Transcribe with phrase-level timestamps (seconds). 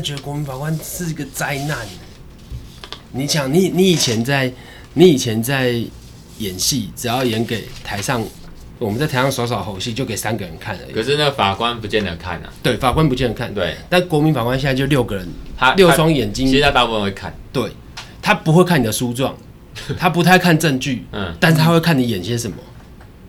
[0.00, 1.78] 觉得国民法官是一个灾难。
[3.12, 4.52] 你想，你你以前在，
[4.94, 5.82] 你以前在
[6.38, 8.22] 演戏，只要演给台上，
[8.78, 10.92] 我们在台上耍耍猴戏，就给三个人看而已。
[10.92, 12.52] 可是那个法官不见得看啊。
[12.62, 13.54] 对，法官不见得看。
[13.54, 17.34] 对，但国民法官现在就六个人，他六双眼睛，其实他大部分会看。
[17.52, 17.70] 对，
[18.20, 19.34] 他不会看你的书状，
[19.96, 22.56] 他不太看证据，嗯，但是他会看你演些什么。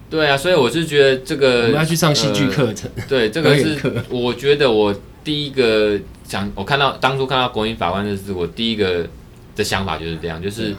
[0.09, 2.89] 对啊，所以我是觉得这个我们要去上戏剧课程。
[3.07, 3.77] 对，这个是
[4.09, 4.93] 我觉得我
[5.27, 9.05] 第一个想，我看到当初看到国民法官的是我第一个。
[9.57, 10.75] 的想法就是这样，就是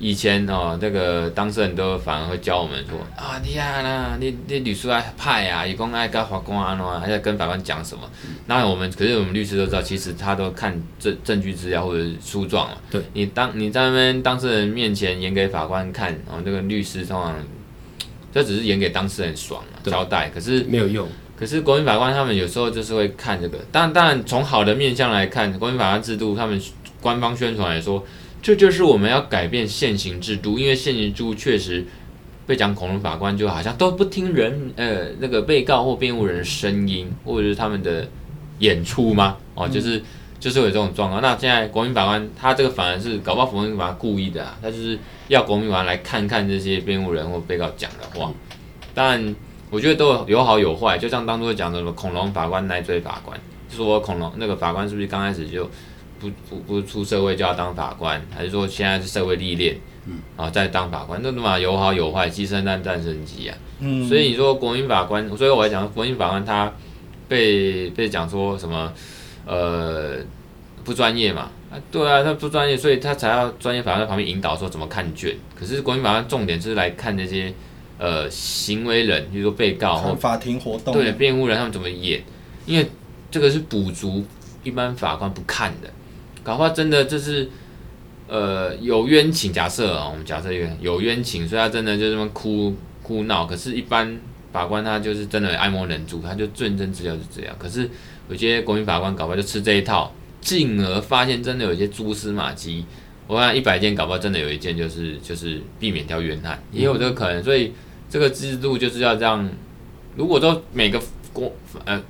[0.00, 8.02] 以前哦，这个当事人都反而会教我们说啊，你啊啦，你你律师爱派啊，以公爱跟法官啊，还在跟法官讲什么？
[8.46, 12.78] 那我们可是我们律师都知道，其实他都看证证据资料或者是书状嘛。
[12.90, 17.36] 对，你当你在那边当事人面前演给法官看，然后这个律师通常
[18.34, 21.08] 这只是演给当事人爽啊，交代，可是没有用。
[21.40, 26.60] 可是国民法官他们有时候就是会看这个，当然当然从好的面向来看，国民法官制度他们。
[27.02, 28.04] 官方宣传来说，
[28.42, 31.82] 这就是我们要改变现行制度，因为现行制度确实
[32.46, 38.06] 被讲恐龙法官就好像都不听人，呃，那个被告或辩护人的声音，或者是他们的
[38.58, 39.38] 演出吗？
[39.54, 40.02] 哦，就是
[40.38, 41.22] 就是有这种状况。
[41.22, 48.30] 那现在国民法官他这个反而是搞不好国民法官故意的啊，他就是要国民法官来看看这些辩护人或被告讲的话。
[48.92, 49.34] 当然，
[49.70, 53.38] 我觉得都有好有坏，就像当初讲的什么恐龙法官来追法官，
[53.70, 55.70] 说恐龙那个法官是不是刚开始就。
[56.20, 66.70] 不不不出社会就要当法官，还是说现在是社会历练，嗯，啊再当法官，那嘛有好有坏，鸡生蛋蛋生鸡啊，嗯，所以你说国民法官，所以我来讲国民法官他
[67.26, 68.92] 被被讲说什么，
[69.46, 70.16] 呃，
[70.84, 75.34] 不专业嘛，啊对啊，他不专业，所以他才要专业法官在旁边引导说怎么看卷。
[75.58, 77.50] 可是国民法官重点是来看那些
[78.00, 82.22] 呃行为人，比如说被告或法庭活动，对辩护人他们怎么演，
[82.64, 82.88] 因为
[83.30, 84.24] 这个是补足
[84.64, 85.90] 一般法官不看的。
[86.42, 87.46] 搞不好真的就是，
[88.26, 89.52] 呃，有冤情。
[89.52, 93.44] 假设啊，我们假设有有冤情，所以他真的就这么哭哭闹。
[93.44, 94.18] 可是，一般
[94.50, 97.54] 法官他就是真的爱莫能助，他就认真资料是这样。
[97.58, 97.86] 可是，
[98.30, 102.86] 有些国民法官搞不好就吃这一套，进而发现真的有一些蛛丝马迹。
[103.26, 107.42] 我看一百件，搞不好真的有一件就是就是避免掉冤案，也有这个可能。
[107.44, 107.72] 所以，
[108.10, 109.48] 这个制度就是要这样。
[110.16, 111.00] 如果都每个
[111.32, 111.50] 国
[111.86, 112.02] 呃，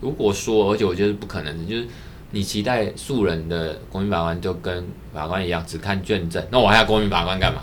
[0.00, 1.86] 如果说，而且我觉得不可能的，就是。
[2.30, 7.62] 你期待素人的国民法官就跟法官一样只看卷证，那我还要国民法官干嘛？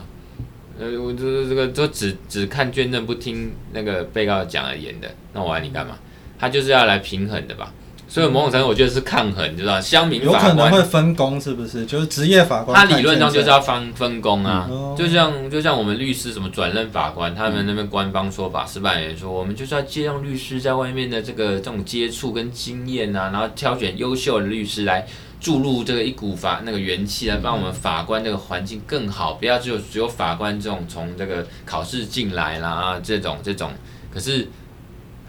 [0.80, 5.98] 呃，我就是这个就只只看卷证不听那个被告讲而言的，那我还你干嘛？
[6.40, 7.74] 他就是要来平衡的吧？
[8.12, 9.80] 所以某种程度我觉得是抗衡，你知道吗？
[9.80, 11.86] 乡民法官有可能会分工，是不是？
[11.86, 14.68] 就是职业法官，他理论上就是要分分工啊。
[14.70, 25.08] 嗯、就像就像我们律师什么转任法官，他们那边官方说法，司法人员说，我们就是要借用律师在外面的这个这种接触跟经验啊，然后挑选优秀的律师来
[25.40, 33.72] 注入这个一股法那个元气，来帮我们法官这个环境更好，不要只有只有法官这种从这个考试进来啦啊这种这种，
[34.14, 34.50] 可是。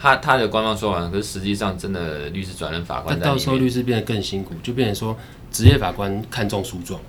[0.03, 5.17] 他他的官方说完，可是实际上真的律师转任法官，那到时候律师变得更辛苦，就变成说
[5.53, 7.01] 职业法官看重诉状，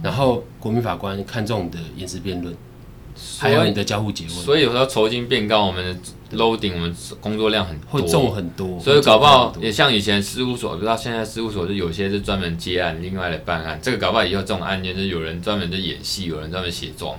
[0.00, 2.54] 然后国民法官看重你的言辞辩论，
[3.40, 4.36] 还有你的交互结论。
[4.36, 13.76] 所以有时候酬金变高，我们的 loading 我们工作量很多，会重很多，所以搞不好也像以前事务所，不知道现在事务所就有些是专门接案，另外的办案。
[13.82, 17.18] 这个搞不好以后这种案件，就是有人专门在演戏，有人专门写状，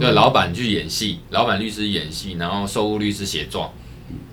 [0.00, 3.70] 对，老板去演戏，老板律师演戏，然后受雇律师写状。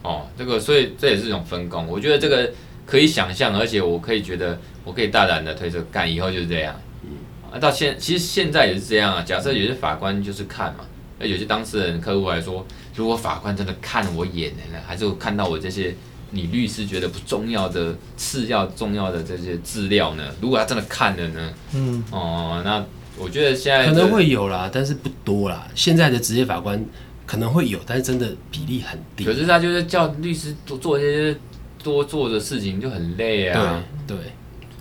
[0.04, 2.52] 哦，这个所以这也是一种分工，我觉得这个
[2.86, 6.80] 可以想象，而且我可以觉得我可以大胆的推测，干以后就是这样。
[7.04, 7.10] 嗯，
[7.52, 9.24] 啊，到现其实现在也是这样啊。
[9.24, 10.86] 假设有些法官就是看嘛，
[11.18, 15.96] 那有些当事人客户来说，如果法官真的看我眼的呢，还是看到我这些
[16.30, 20.24] 你律师觉得不重要的次要重要的这些资料呢？
[20.40, 21.54] 如果他真的看了呢？
[21.74, 22.86] 嗯，哦，那
[23.18, 25.68] 我觉得现在可能会有啦，但是不多啦。
[25.74, 26.86] 现在的职业法官。
[27.26, 29.26] 可能会有，但是真的比例很低。
[29.26, 31.36] 可是他就是叫律师多做一些
[31.84, 33.84] 多做的事情，就很累啊。
[34.08, 34.26] 对，对，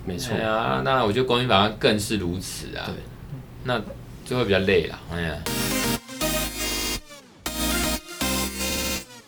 [0.05, 0.37] 没错。
[0.37, 2.85] 啊，那我觉得国民法官更是如此啊。
[2.85, 2.95] 对，
[3.65, 3.81] 那
[4.27, 4.99] 就会比较累了。
[5.11, 5.35] 哎呀，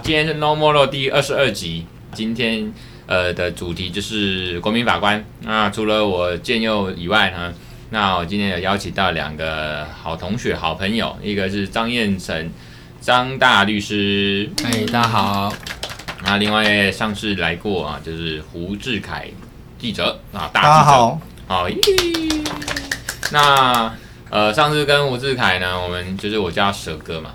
[0.03, 2.71] 今天是 No More 第二十二集，今天
[3.07, 5.25] 呃的主题就是国民法官。
[5.41, 7.55] 那除了我建佑以外呢，
[7.89, 12.51] 那我今天有邀请到两个好同学、好朋友，一个是张彦成。
[13.01, 15.53] 张大律师，哎，大家好。
[16.25, 19.29] 那另外上次来过啊，就是胡志凯
[19.79, 20.73] 记者啊，大记者。
[20.73, 21.21] 大家好。
[21.47, 21.69] 好，
[23.31, 23.95] 那
[24.31, 27.31] 呃，上次跟胡志凯呢，我们就是我叫他蛇哥嘛，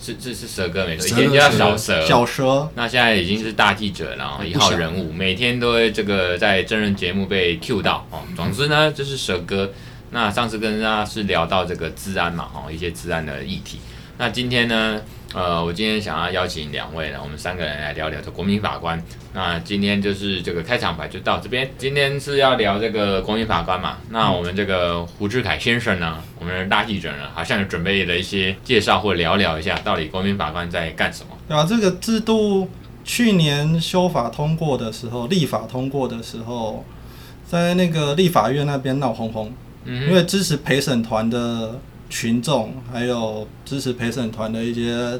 [0.00, 8.18] 是是是蛇哥没错，以前叫小蛇，小蛇，那现在已经是大记者了，一号人物，每天都会这个在真人节目被 Q 到哦。
[8.34, 9.70] 总之呢，就是蛇哥。
[10.14, 13.78] 那上次跟大家是聊到这个治安嘛，哈，一些治安的议题。
[14.18, 15.00] 那今天呢，
[15.34, 19.02] 呃，我今天想要邀请两位呢，我们三个人来聊聊这国民法官。
[19.34, 21.70] 那今天就是这个开场白就到这边。
[21.78, 23.96] 今天是要聊这个国民法官嘛。
[24.10, 31.36] 那我们这个胡志凯先生呢，我们的大记者呢，好像有准备了一些介绍或聊聊一下，到底国民法官在干什么？
[31.48, 32.68] 对啊，这个制度
[33.02, 36.84] 去年修法通过的时候，立法通过的时候，
[37.46, 39.52] 在那个立法院那边闹哄哄。
[39.84, 41.80] 嗯，因为支持陪审团的
[42.12, 45.18] 群众，还有支持陪审团的一些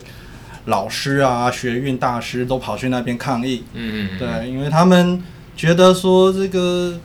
[0.66, 3.64] 老师啊、学运大师都跑去那边抗议。
[3.72, 5.22] 嗯嗯，对，因为他们
[5.56, 7.00] 觉得说这个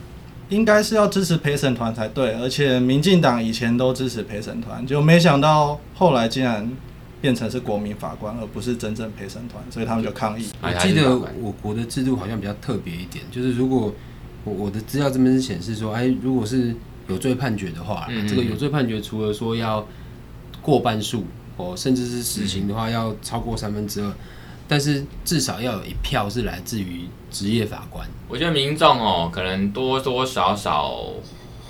[0.50, 6.70] 应该是要支持陪审团才对，而且民进党以前都支持陪审团，就没想到后来竟然
[7.22, 10.46] 变成是国民法官，而不是真正陪审团，所以他们就抗议。
[10.60, 13.94] 我记得我国的制度好像比较特别一点，就是如果
[14.44, 16.76] 我我的资料这边是显示说，哎，如果是
[17.08, 19.86] 有罪判决的话，嗯嗯，这个有罪判决除了说要
[20.62, 21.24] 过半数
[21.56, 24.12] 哦，甚至是死刑的话要超过三分之二，
[24.68, 28.06] 但是至少要有一票是来自于职业法官。
[28.28, 31.02] 我觉得民众哦，可能多多少少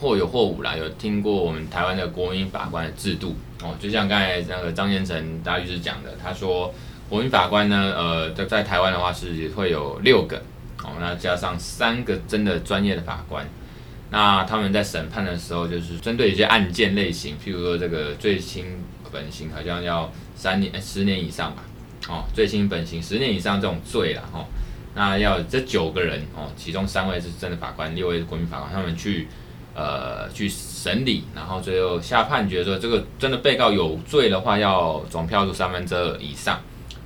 [0.01, 6.75] 或有或无啦，有听过我们台湾的国民法官的制度哦，就像刚才那个张先成大律师讲的，他说
[7.09, 10.37] 国民法官呢，呃，在在台湾的话是会有六个
[10.83, 13.47] 哦，那加上三个真的专业的法官。
[14.11, 18.65] 那他们在审判的时候，就是针对一些案件类型，譬如说这个最轻
[19.13, 21.63] 本刑好像要三年、十年以上吧，
[22.09, 24.47] 哦，最轻本刑十年以上这种罪了，哦，
[24.95, 29.29] 那要这九个人，哦，其中三位是真的法官，六位是国民法官，他们去
[29.75, 36.59] 呃去审理，然后最后下判决说这个真的被告有罪的话，要总票数三分之二以上，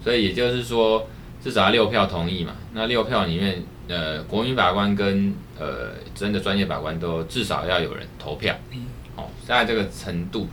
[0.04, 1.08] 所以也就是说
[1.42, 3.60] 至少要六票同意嘛，那六票里面。
[3.92, 8.56] 呃，国民法官跟呃真的专业法官都至少要有人投票，
[9.16, 10.48] 哦，在这个程度。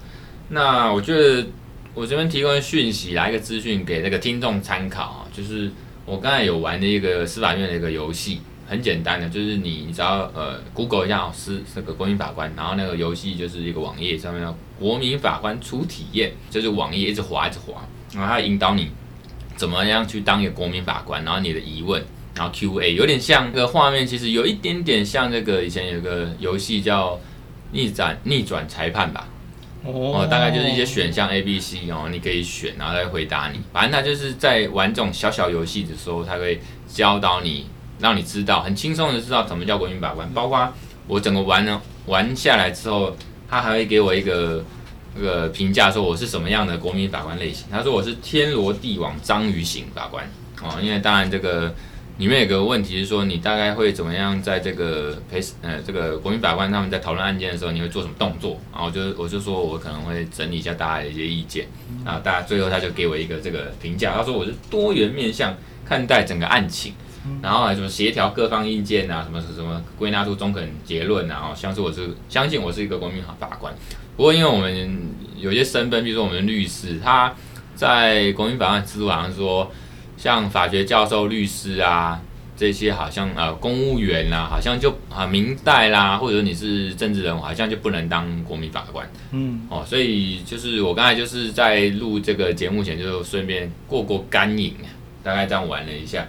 [0.50, 1.48] 那我觉得
[1.94, 5.72] 我这边提供讯息，来一个资讯给那个听众参考啊，就是
[6.06, 18.90] 我刚才有玩的一个司法院的一个游戏，很简单的，就是你只要呃 Google 一下哦，是这个国民法官，然后那个游戏就是一个网页上面叫国民法官初体验，就是网页一直滑一直滑，然后它引导你
[19.56, 22.04] 怎么样去当一个国民法官，然后你的疑问。
[22.40, 27.20] 然后 Q&A 有点像个画面，其实有一点点像这个以前有个游戏叫
[27.74, 29.28] 逆转逆转裁判吧。
[29.84, 33.60] 哦，大概就是一些选项 A、B、C 哦，你可以选，然后来回答你。
[33.74, 37.66] 反正他就是在玩这种小小游戏的时候，他会教导你，
[38.00, 40.30] 让你知道很轻松的知道什么叫国民法官。
[40.30, 40.74] 包括
[41.08, 43.18] 我整个玩呢玩下来之后，
[43.50, 44.64] 他还会给我一个
[45.14, 47.68] 那个评价，说我是什么样的国民法官类型。
[47.70, 50.24] 他说我是天罗地网章鱼型法官
[50.62, 51.76] 哦，因为当然这个。
[52.20, 58.60] 里面有个问题是说，你大概会怎么样在这个陪呃这个国民法官他们在讨论案件的时候，你会做什么动作？
[58.74, 61.66] 然后我就我就说我可能会整理一下大家的一些意见，
[62.04, 65.56] 然后大家最后他就给我一个这个评价，他说我是多元面向
[65.86, 66.92] 看待整个案情，
[67.42, 73.74] 然后还什么协调各方意见啊，什么什么归纳出中肯结论啊，像是我是相信我是一个国民法官。
[74.18, 77.34] 不过因为我们有些身份，比如说我们律师，他
[77.76, 79.72] 在国民法官制度好像说。
[80.22, 82.20] 像法学教授、律师啊，
[82.58, 89.10] 这些好像呃公务员啊，好像就啊明代啦，或者你是政治人物，好像就不能当国民法官。
[89.32, 94.76] 嗯，哦，所以就是我刚才就是在录这个节目前，就顺便过过干瘾，
[95.24, 96.28] 大概这样玩了一下。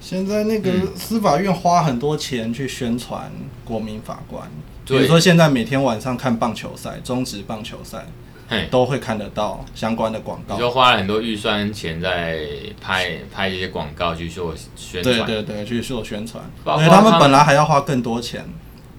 [0.00, 3.28] 现在那个司法院花很多钱去宣传
[3.64, 4.48] 国民法官，
[4.86, 8.06] 比如说现在每天晚上看棒球赛，中职棒球赛。
[8.70, 12.46] 都会看得到相关的广告，就花了很多预算钱在
[12.80, 16.44] 拍拍一些广告去做宣传，对对对，去做宣传。
[16.78, 18.44] 因为他们本来还要花更多钱，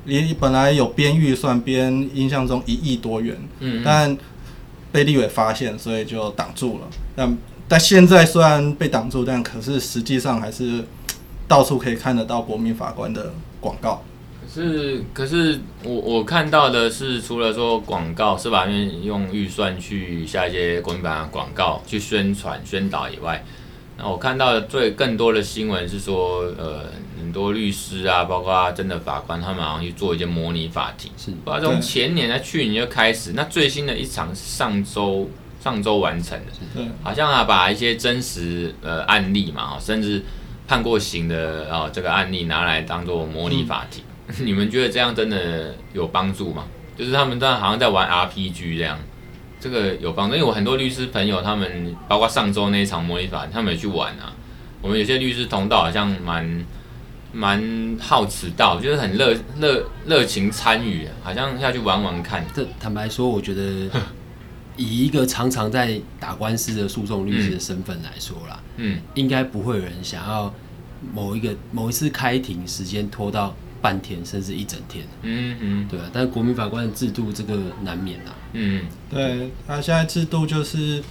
[0.03, 4.17] 你本来有编预算编，印象中一亿多元，嗯，但
[4.91, 6.87] 被立委发现，所以就挡住了。
[7.15, 7.37] 但
[7.67, 10.83] 但现在虽然被挡住，但可是实际上还是
[11.47, 14.03] 到处可以看得到国民法官的广告。
[14.49, 23.43] 是，可是我我看到的是，除了说广告，司法院用预算去下一些国民法官广告去宣传宣导以外，
[23.97, 26.85] 那我看到的最更多的新闻是说，呃，
[27.19, 40.23] 很多律师啊，包括真的法官，他们好像去做一些模拟法庭，是，不知道从前年在去年就开始，那最新的一场是上周上周完成的，对，好像啊把一些真实呃案例嘛，甚至
[40.67, 44.01] 判过刑的啊、呃、这个案例拿来当做模拟法庭。
[44.03, 44.06] 嗯
[44.43, 46.65] 你们觉得这样真的有帮助吗？
[46.97, 48.97] 就是他们这样好像在玩 RPG 这样，
[49.59, 54.33] 这个有帮助，因为我很多律师朋友，他们包括上周那一场模拟法，他们也去玩啊。
[54.81, 56.65] 我们有些律师同道好像蛮
[57.31, 62.43] 蛮好迟到，就是很热热热情参与，好像要去玩玩看。
[62.53, 63.89] 这坦白说，我觉得
[64.75, 70.53] 以一个常常在打官司的诉讼律师的身份来说啦，嗯，应该不会有人想要
[71.13, 73.55] 某一个某一次开庭时间拖到。
[73.81, 81.03] 半天甚至一整天，嗯嗯，对啊，但是国民法官的制度这个难免啊，嗯，对，他现在制度就是，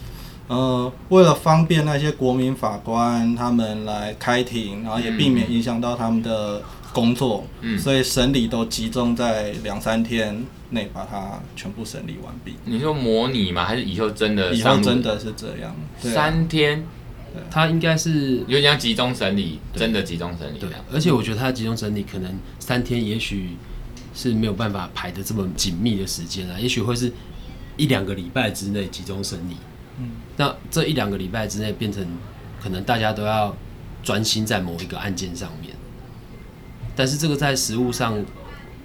[0.49, 12.55] 呃，为了方便那些国民法官他们来开庭，然后也避免影响到他们的工作，嗯，所以审理都集中在两三天内把它全部审理完毕。
[12.65, 13.65] 你说模拟吗？
[13.65, 14.55] 还是以后真的？
[14.55, 16.85] 以后真的是这样，对啊，三天。
[17.51, 20.59] 他应该是有点像集中审理，真的集中审理。
[20.59, 23.57] 对，而且我觉得他的集中审理可能三天，也许
[24.15, 27.13] 是没有办法排的这么紧密的时间啊，也许会是
[27.77, 29.57] 一两个礼拜之内集中审理。
[29.99, 32.07] 嗯，那这一两个礼拜之内变成
[32.63, 33.57] 可能大家都要
[34.03, 35.75] 专心在某一个案件上面，
[36.95, 38.25] 但是这个在实务上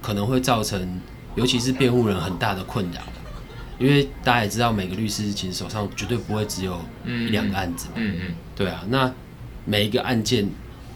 [0.02, 1.02] 可能会造成，
[1.36, 3.02] 尤其是辩护人很大的困扰。
[3.82, 7.94] 因为大家也知道，每个律师其实手上绝对不会只有一两个案子嘛。
[7.96, 8.36] 嗯嗯。
[8.56, 9.12] 对啊，那
[9.66, 10.48] 每一个案件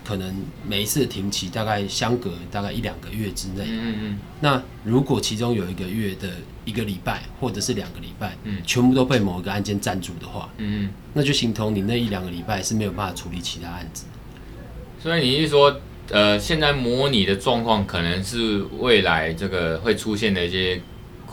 [0.03, 3.63] 可能每一次的庭期大概相隔大概一两个月之内。
[3.67, 4.19] 嗯嗯。
[4.39, 6.29] 那如果其中有一个月的
[6.63, 14.05] 一个礼拜或者是两个礼拜，嗯，全部都被某一个案件占住的话，嗯，那就形同你那一两个礼拜是没有办法处理其他案子。
[15.01, 20.79] 所以你是说，呃，现在模拟的状况可能是未来这个会出现的一些。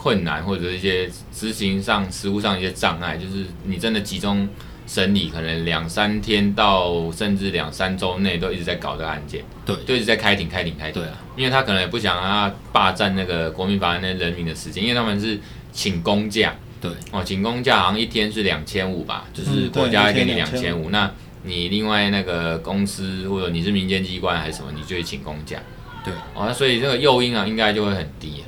[0.03, 4.45] 困难或者一些执行上、实务上一些障碍，就是你真的集中
[4.85, 11.01] 审理，可能两三天到甚至两三周内都一直在搞这个案件，对，就一直在开庭、开庭、开庭。
[11.01, 15.39] 对啊，因为他可能也不想让他霸占那个国民法院的人民的时间，因为他们是
[15.71, 21.09] 请工假，对，哦，请工假好像一天是两千五吧，就是国家会给你两千五，那
[21.43, 25.59] 你另外那个公司或者你是民间机关还是什么，你就会请工假，
[26.03, 28.43] 对，哦，所以这个诱因啊，应该就会很低。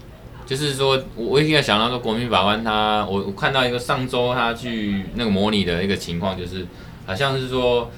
[0.45, 6.67] 就是说，我我现在想到说，国民法官他，我我看到一个上周他去那个模拟的一个情况，就是
[7.07, 7.89] 好像是说，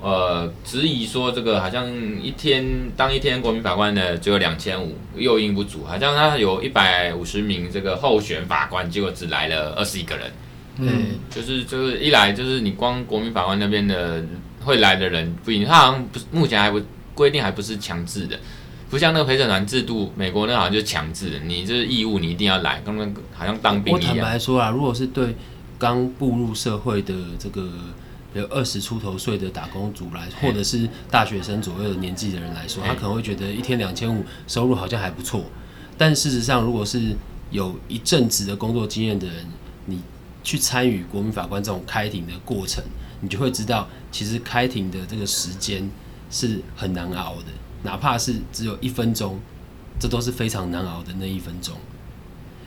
[0.00, 1.86] 呃，质疑说这个好像
[2.22, 2.64] 一天
[2.96, 10.32] 当一天国民法官的只有两千五，诱因不足，好像他有一百五十名这个候选法官，结果只来了二十一个人，
[10.78, 14.24] 嗯，就是就是一来就是你光国民法官那边的
[14.60, 16.80] 会来的人不一定，他好像不是目前还不
[17.14, 18.38] 规定还不是强制的。
[18.94, 24.12] 不像那个陪审团制度，美国那好像就是强制的，你就是义务，你一定要来，刚刚好像当兵一样。
[24.12, 25.34] 我坦白说啊，如果是对
[25.76, 27.68] 刚步入社会的这个
[28.34, 35.44] 有二十出头岁的打工族来，或者是大学生左右的年纪的人来说，他可能会觉得一天两千五收入好像还不错。
[35.98, 37.16] 但事实上，如果是
[37.50, 39.44] 有一阵子的工作经验的人，
[39.86, 40.00] 你
[40.44, 42.84] 去参与国民法官这种开庭的过程，
[43.22, 45.90] 你就会知道，其实开庭的这个时间
[46.30, 47.46] 是很难熬的。
[47.84, 49.38] 哪怕是只有一分钟，
[50.00, 51.76] 这都是非常难熬的那一分钟，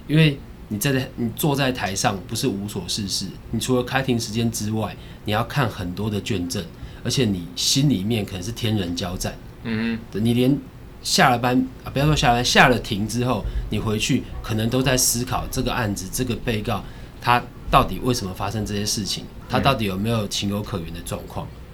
[0.08, 4.96] 因为你在你坐在台上不是无所事事，你除了开庭时间之外，
[5.26, 6.64] 你要看很多的卷证，
[7.04, 9.34] 而且你心里面可能是天人交战。
[9.64, 10.58] 嗯嗯，你连
[11.02, 16.84] 下了班啊，不要说下班，下了庭之后，你回去可能都在思考这个案子，这个被告
[17.20, 21.48] 他到底为什么发生这些事情，他到底有没有情有可原的状况。
[21.48, 21.67] 嗯，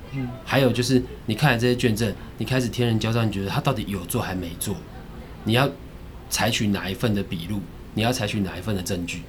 [0.45, 4.75] 还有就是，你看了这些卷证，你开始天人交战，你觉得他到底有做还没做？
[5.43, 5.69] 你要
[6.29, 7.59] 采取哪一份的笔录？
[7.93, 9.21] 你要采取哪一份的证据？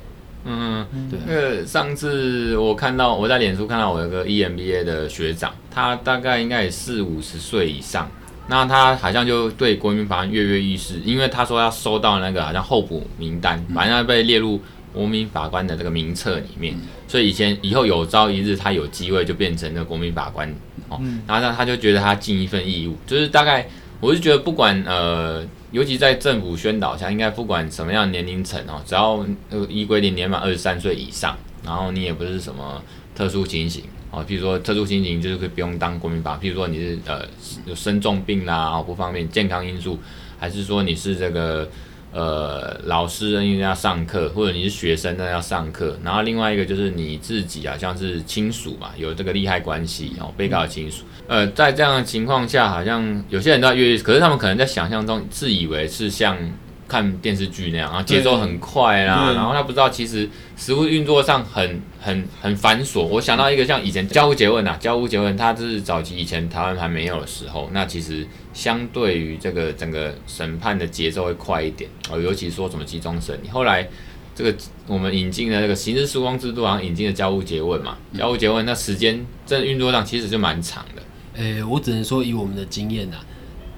[0.44, 1.18] 嗯，对。
[1.26, 8.10] 那个上次我看到我在脸书看到我有个 EMBA 的学长，他大概应该也四五十岁以上，
[8.48, 14.60] 那他好像就对国民法官跃跃欲试，因为他说要收到那个好像候补名单，反正要被列入。
[14.94, 16.74] 国民法官的这个名册里面，
[17.08, 20.48] 所以以前以后有朝一日他有机会就变成了国民法官。
[20.88, 23.66] 哦，然后呢他就觉得他尽一份义务，就是大概
[24.00, 29.26] 我是觉得不管呃，尤其在政府宣导下，应该不管什么样的年龄层哦，只要
[29.68, 32.80] 依规定年满二十三岁以上，然后你也不是什么
[33.16, 33.82] 特殊情形
[34.12, 37.26] 哦，譬如说特殊情形就是可以不用当国民法，譬如说你是呃
[37.66, 39.98] 有生重病啦，哦不方便健康因素，
[40.38, 41.68] 还是说你是这个。
[42.14, 51.04] 呃，老师因为要上课，或者你是学生那要上课，然后另外一个就是你自己好像是亲属嘛，有这个利害关系哦，被告的亲属。
[51.26, 56.38] 呃，在这样的情况下，好像有些人都要约，可是他们可能在想象中自以为是像。
[56.86, 63.02] 看电视剧那样，然后节奏很快啦，然后他不知道其实食物运作上很很很繁琐。
[63.02, 73.88] 我想到一个像以前交屋结问呐，交屋结问，它是早期以前台湾还没有的时候，那其实相对于这个整个审判的节奏会快一点哦，尤其说什么集中审理，后来
[74.34, 74.54] 这个
[74.86, 81.02] 我们引进的那个刑事诉讼制度，好像引进的交务结问嘛，交务结问那时间这运作上其实就蛮长的。
[81.36, 83.16] 诶、欸，我只能说以我们的经验呐，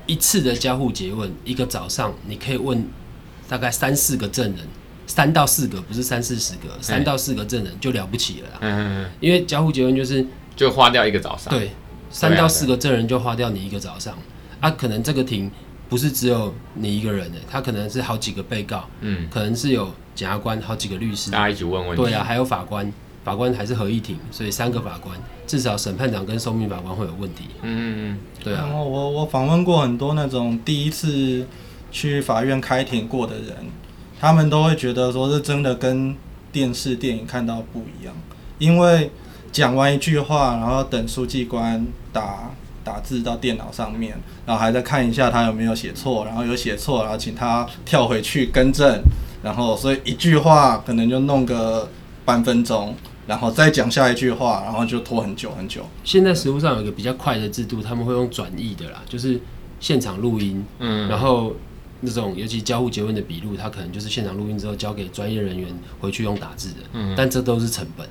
[0.06, 2.86] 一次的交互结问，一个早上你可以问
[3.48, 4.66] 大概三四个证人，
[5.06, 8.58] 三到四个，不是三四十个，三到四个证人就了不起了啦。
[8.60, 9.10] 嗯嗯嗯。
[9.20, 11.52] 因为交互结问就是就花掉一个早上。
[11.52, 11.70] 对，
[12.10, 14.16] 三到四个证人就花掉你一个早上。
[14.60, 15.50] 啊，可能这个庭
[15.88, 22.02] 不是只有你一个人的，他可能是好几个被告，嗯，可能是有检察官好几个律师，大家一起问问题。
[22.02, 22.90] 对啊，还有法官，
[23.26, 25.18] 法官还是合议庭，所以三个法官，
[25.48, 27.46] 至少审判长跟受命法官会有问题。
[27.62, 28.62] 嗯嗯嗯，对啊。
[28.62, 31.44] 然后我我访问过很多那种第一次
[31.90, 33.56] 去法院开庭过的人，
[34.20, 36.14] 他们都会觉得说是真的跟
[36.52, 38.14] 电视电影看到不一样，
[38.58, 39.10] 因为
[39.50, 42.52] 讲完一句话，然后等书记官打。
[42.86, 44.16] 打字到电脑上面，
[44.46, 49.02] 然后还在看一下他有没有写错，然后有写错，然后请他跳回去更正，
[49.42, 51.90] 然后所以一句话可能就弄个
[52.24, 52.94] 半分钟，
[53.26, 55.84] 然后再讲下一句话，然后就拖很久很久。
[56.04, 59.40] 现在实务上有一个比较快的制度，他们会用转译的啦，就是
[59.80, 61.54] 现场录音，嗯，然后
[62.00, 65.68] 那种尤其交互结婚的笔录，他可能就是现场录音之后交给专业人员
[66.00, 68.06] 回去用打字的，嗯，但这都是成本。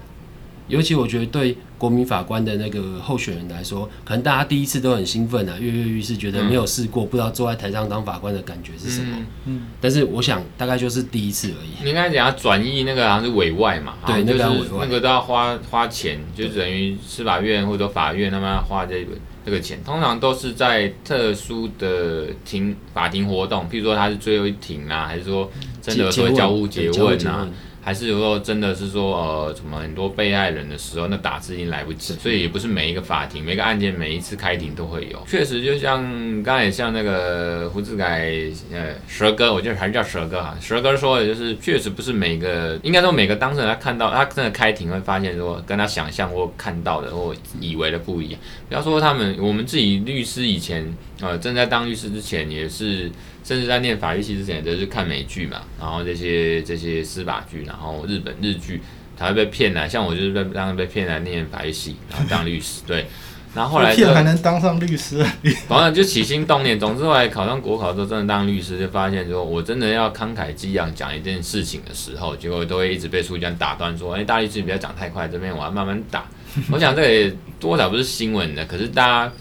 [0.67, 9.09] 尤其我觉得对国民法官的那个候选人来说，可能大家第一次都很兴奋啊，跃跃欲试，觉得没有试过，嗯、不知道坐在台上当法官的感觉是什么。
[9.15, 11.85] 嗯，嗯，但是我想大概就是第一次而已。
[11.85, 13.95] 你刚才讲要转移那个好像是委外嘛？
[14.07, 19.11] 对，那个要委外，那个都要花花钱，就等于司法院或者法院他们要花这个
[19.45, 19.79] 这个钱。
[19.83, 27.47] 通常都是在特殊的庭法庭活动，譬如说他是最后一庭啊，还是说真的说交互詰问啊？
[27.85, 35.23] 还是有时候真的是说，呃，什么很多被害人的时候，那打字已经来不及，所以也不是每一个法庭、每个案件、每一次开庭都会有。
[35.27, 36.01] 确实，就像
[36.41, 38.33] 刚才也像那个胡志凯，
[38.71, 40.57] 呃，蛇哥，我觉得还是叫蛇哥哈。
[40.59, 48.41] 蛇哥说的就是，确实不是每个，应该说每个当事人他看到他真的开庭会发现说，跟他想象或看到的或以为的不一样。
[48.67, 53.11] 不要说他们，我们自己律师以前，呃，正在当律师之前也是。
[53.45, 58.81] 甚至在念法律系之前，都是看美剧嘛，然后这些这些司法剧，然后日本日剧，
[59.15, 59.87] 才会被骗来。
[59.87, 62.81] 像我就是被当时被骗来念法律系，然后当律师。
[62.87, 63.05] 对，
[63.53, 65.23] 然后后来骗还能当上律师，
[65.69, 66.79] 反正就起心动念。
[66.79, 76.25] 总之后来考上国考之后，真的当律师，就发现说我真的要慷慨激昂讲一件事情的时候，结果都会一直被书记官打断说：“哎，大律师你不要讲太快，这边我要慢慢打。”
[76.71, 79.31] 我想这个也多少不是新闻的，可是大家。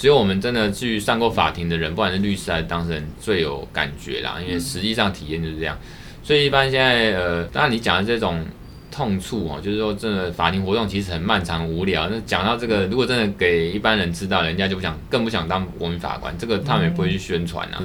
[0.00, 4.38] 只有我们真的去上过法庭的人，不管是律师还是当事人，最有感觉啦。
[4.40, 5.76] 因为实际上体验就是这样。
[6.22, 8.42] 所以一般现在，呃，当然你讲的这种
[8.90, 12.08] 痛处哦，就是说，真的法庭活动其实很漫长无聊。
[12.08, 16.34] 那讲到这个，如果真的给一般人知道，人家就不想，更不想当国民法官。
[16.38, 17.82] 这个他们也不会去宣传啊。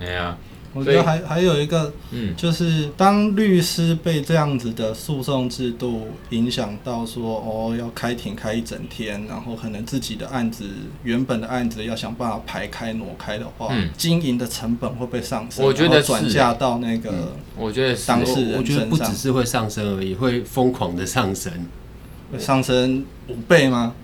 [0.00, 0.36] 对呀。
[0.74, 10.64] 我觉得还还有一个，嗯，就是当律师被这样子的诉讼制度影响到，说哦要开庭开一整天，然后可能自己的案子
[11.02, 15.64] 原本的案子要想办法排开挪开的话，嗯，经营的成本会不会上升？
[15.64, 21.52] 我觉得转嫁到那个，我觉得当事人，我觉得不只是会上升而已，会疯狂的上升，
[22.30, 23.94] 会上升五倍吗？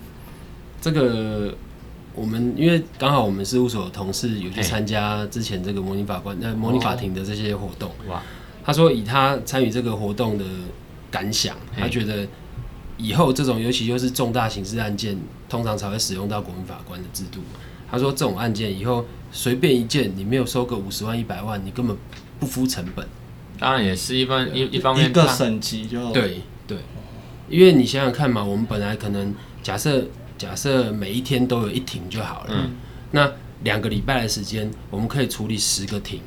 [0.81, 1.55] 这个。
[2.15, 8.23] 我们因为刚好我们事务所的同事有去参加之前这个模拟法官、呃模拟法庭的这些活动，哇，
[8.65, 10.45] 他说以他参与这个活动的
[11.11, 12.25] 感想，他觉得
[12.97, 17.41] 以后这种尤其又是重大刑事案件，通常才会使用到国民法官的制度。
[17.91, 21.97] 他说这种案件以后随便一件，你没有收个五十万一百万，你根本
[22.39, 23.05] 不敷成本。
[23.59, 26.79] 当然也是一方一一方面一个省级就对对，
[27.49, 30.07] 因为你想想看嘛，我们本来可能假设。
[30.37, 32.71] 假设每一天都有一庭就好了，嗯、
[33.13, 33.31] 那
[33.63, 36.21] 两个礼拜的时间，我们可以处理十个庭，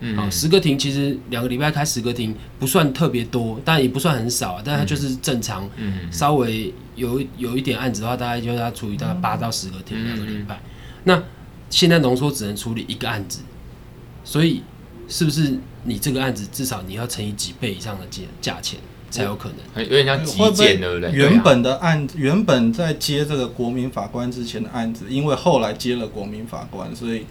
[0.00, 10.60] 嗯，好，十个庭其实两个礼拜开十个庭不算特别多，但也不算很少啊，但它就是正常，嗯，稍微有有一点案子的话，大概就要处理大概八到十个庭两个礼拜，
[11.04, 11.22] 那
[11.68, 13.40] 现在浓缩只能处理一个案子，
[14.24, 14.62] 所以
[15.06, 18.80] 是不是你这个案子至少你要乘以几倍以上的价价钱？
[19.10, 21.10] 才有可能，有点像急件，对不对？
[21.12, 27.26] 原本的案子，原本在接这个国民法官之前的案子，因为后来接了国民法官，所以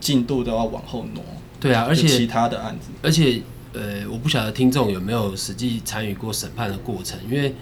[0.00, 1.22] 进度都要往后挪。
[1.60, 3.40] 对啊，而且其他的案子，而且
[3.72, 7.54] 呃，我不晓得听众有没有实际参与过审判的过程，因为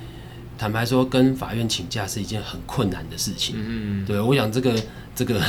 [0.57, 3.57] 坦白说，跟法院请假是一件很困难的事情。
[3.59, 4.75] 嗯，对，我想这个
[5.15, 5.41] 这个。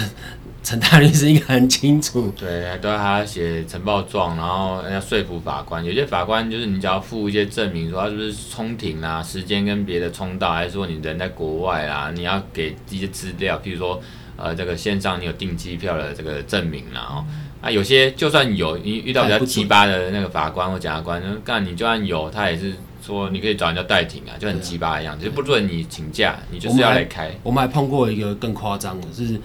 [0.64, 5.84] 陈大律师应该很清楚，对，都要他写呈报状，然后要说服法官。
[5.84, 14.02] 有些法官就是你只要附一些证明，说他是不是冲庭啊，时间跟别的冲到，还是说你人在国外啊，你要给一些资料，譬如说
[14.38, 17.26] 呃这个线上你有订机票的这个证明，然后
[17.62, 22.74] 啊，有些就算有，你遇到比较奇葩的那个法官或检察官，干你就算有，他也是
[23.06, 27.30] 说你可以找人家代庭啊，就很奇葩一样子，就不准你请假，你就是要来开。
[27.44, 29.38] 我们还碰过一个更夸张的，是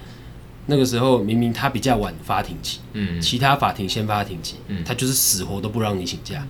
[0.69, 6.47] 那个时候明明他比较晚发庭期，嗯，其他法庭先发庭期，嗯，他就是死活都不让你请假，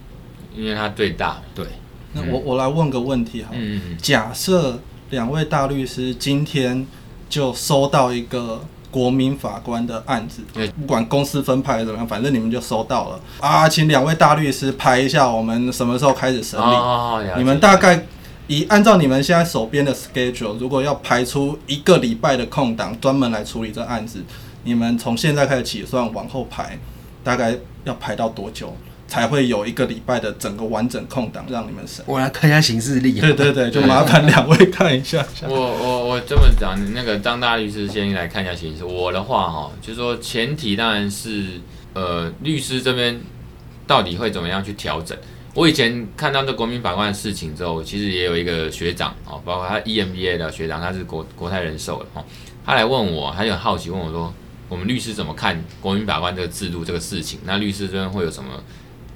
[0.54, 1.40] 因为他最大。
[1.54, 1.64] 对，
[2.12, 4.78] 那我我来问个问题哈，嗯，假设
[5.11, 6.87] 两位大律师今天
[7.31, 8.62] 就收到一个。
[8.90, 10.40] 国民法官的案子，
[10.81, 13.20] 不管公司分派怎么样，反正你们就收到了。
[13.38, 16.64] 啊，请两位大律师排一下，我们什么时候开始审理？
[16.64, 18.07] 哦、你们大概
[18.48, 24.20] 以按照你们现在手边的 schedule，如果要排出一个礼拜的空档，专门来处理这案子，
[24.64, 26.76] 你们从现在开始起算，往后排，
[27.22, 28.76] 大概要排到多久？
[29.06, 32.04] 才会有一个礼拜的整个完整空档让你们审。
[32.06, 33.18] 我来看一下行事历。
[33.18, 35.26] 对对对，就麻烦两位看一下。
[35.48, 38.84] 我我我这么讲，那个张大律师先来看一下行事。
[38.84, 41.42] 我的话哈，就是说前提当然是
[41.94, 43.18] 呃律师这边
[43.87, 45.16] 到底会怎么样去调整。
[45.58, 52.24] 我以前看到这国民法官的事情之后，其实也有一个学长哦，包括他 EMBA 的学长，他是国国泰人寿的哦，
[52.64, 54.32] 他来问我，他就很好奇问我说，
[54.68, 57.40] 我们律师怎么看国民法官这个制度这个事情？
[57.44, 58.50] 那律师这边会有什么？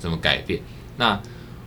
[0.01, 0.61] 怎么改变？
[0.97, 1.23] 那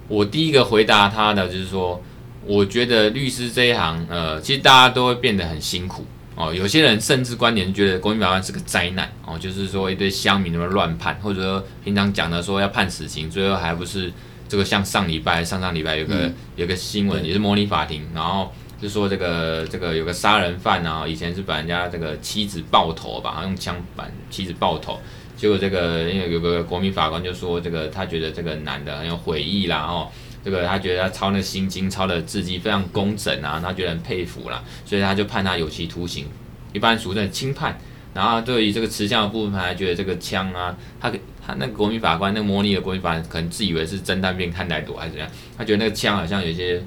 [0.09, 2.03] 我第一个回答他的就是说，
[2.45, 6.53] 我觉得律师这一行，呃，其实大家都会变得很辛苦哦。
[6.53, 14.11] 有些人甚至观点觉得国民法官是个灾难哦，就是说一堆乡民那么乱判，或者说平常讲的说要判死刑，最后还不是
[14.55, 18.49] 这个像上礼拜、上上礼拜有个、嗯、有个新闻，也是模拟法庭，然后
[18.81, 24.97] 就说这个这个有个杀人犯啊，以前是把人家这个妻子爆头吧，用枪把妻子爆头。
[25.35, 30.07] 结果这个因为有个国民法官就说，这个他觉得这个男的很有悔意啦，哦，
[30.41, 36.27] 这个他觉得他抄那心经抄的字迹非常工整啊，他觉得很佩服啦，所以他就判他有期徒刑，
[36.71, 37.77] 一般俗称轻判。
[38.15, 41.11] 然后对于这个持枪的部分，他还觉得这个枪啊，他
[41.45, 46.81] 他那个国民法官那个模拟的国民法官可能自以为是侦探片看太多还是怎样，他觉得那个枪好像有些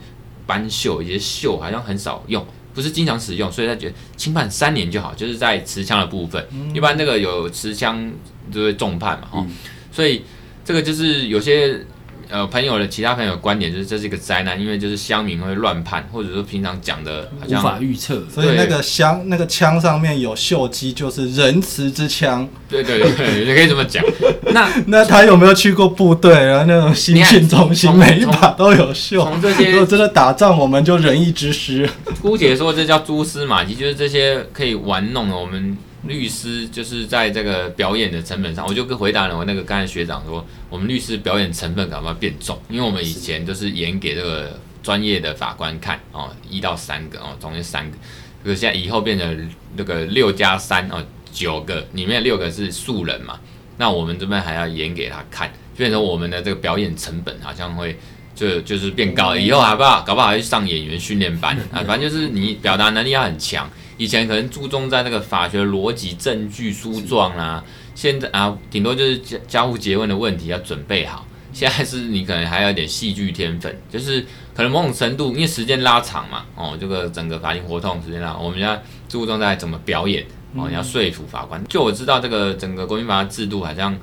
[0.46, 2.44] 斑锈，有些锈好像很少用。
[2.74, 8.10] 不是经常使用，所以他觉得轻判三年就好，就是在持枪的部分，嗯、一般那个有持枪
[8.50, 9.54] 就会重判嘛，哈、嗯，
[9.92, 10.22] 所以
[10.64, 11.84] 这个就是有些。
[12.30, 22.46] 呃，朋友的其他朋友的观点就是这是一个灾难，因为就是乡民会乱判，或者说平常讲的好像无法预测，所以那个枪那个枪上面有锈迹，就是仁慈之枪。
[22.68, 24.04] 对对对，你可以这么讲。
[24.52, 26.64] 那那他有没有去过部队然后？
[26.66, 29.22] 那种新训中心每一把都有锈。
[29.22, 31.88] 从这些如果真的打仗，我们就仁义之师。
[32.20, 35.78] 姑且说这叫蛛丝马迹，就是这些可以玩弄的我们。
[36.06, 47.96] 律师就是在这个表演的成本上，我就跟回答了我那个刚才学长说，我们律师表演成本赶快变重，因为我们以前都是演给这个专业的法官看哦，一到三个哦，总共三个，
[48.44, 53.40] 可是现在以后变成那个六加三哦，九个里面六个是素人嘛，
[53.76, 57.98] 那我们这边还要演给他看，变成我们的这个表演成本好像会
[58.36, 63.68] 就就是变高，以后还不好，搞不好还去上演员训练班啊，反正就是你表达能力要很强。
[63.98, 67.62] 以前可能注重在那个法学逻辑、证据、诉状啊，
[67.94, 71.26] 现在啊，顶多就是家家户结婚的问题要准备好。
[71.52, 81.62] 现在是你可能还有点戏剧天分，就是可能某种程度，因为时间拉长嘛，哦，这个整个法庭活动时间拉长，我们要注重在怎么表演哦，你要说服法官。
[81.66, 83.98] 就我知道这个整个国民法官制度，好像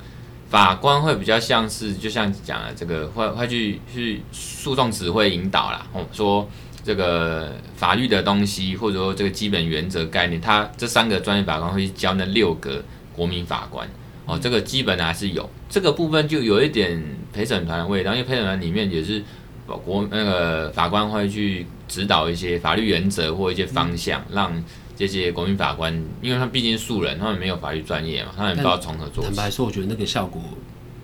[0.50, 6.46] 法官会比较像是，就像讲的这个会会去去诉讼指挥引导啦，哦说。
[6.86, 12.80] 这个法律的东西，或者说这个基本原则概念，他这三个专业法官会去教那六个
[13.12, 13.88] 国民法官。
[14.24, 15.50] 哦，这个基本还是有。
[15.68, 19.20] 这个部分，就有一点陪审团的味道，因为陪审团里面也是
[19.66, 24.52] 国那个法官会去指导一些法律原则或一些方向，让
[24.96, 29.30] 这些国民法官，因为他毕竟素人，他们没有法律专业嘛，他们不知道从何做起。
[29.30, 30.40] 坦白说，我觉得那个效果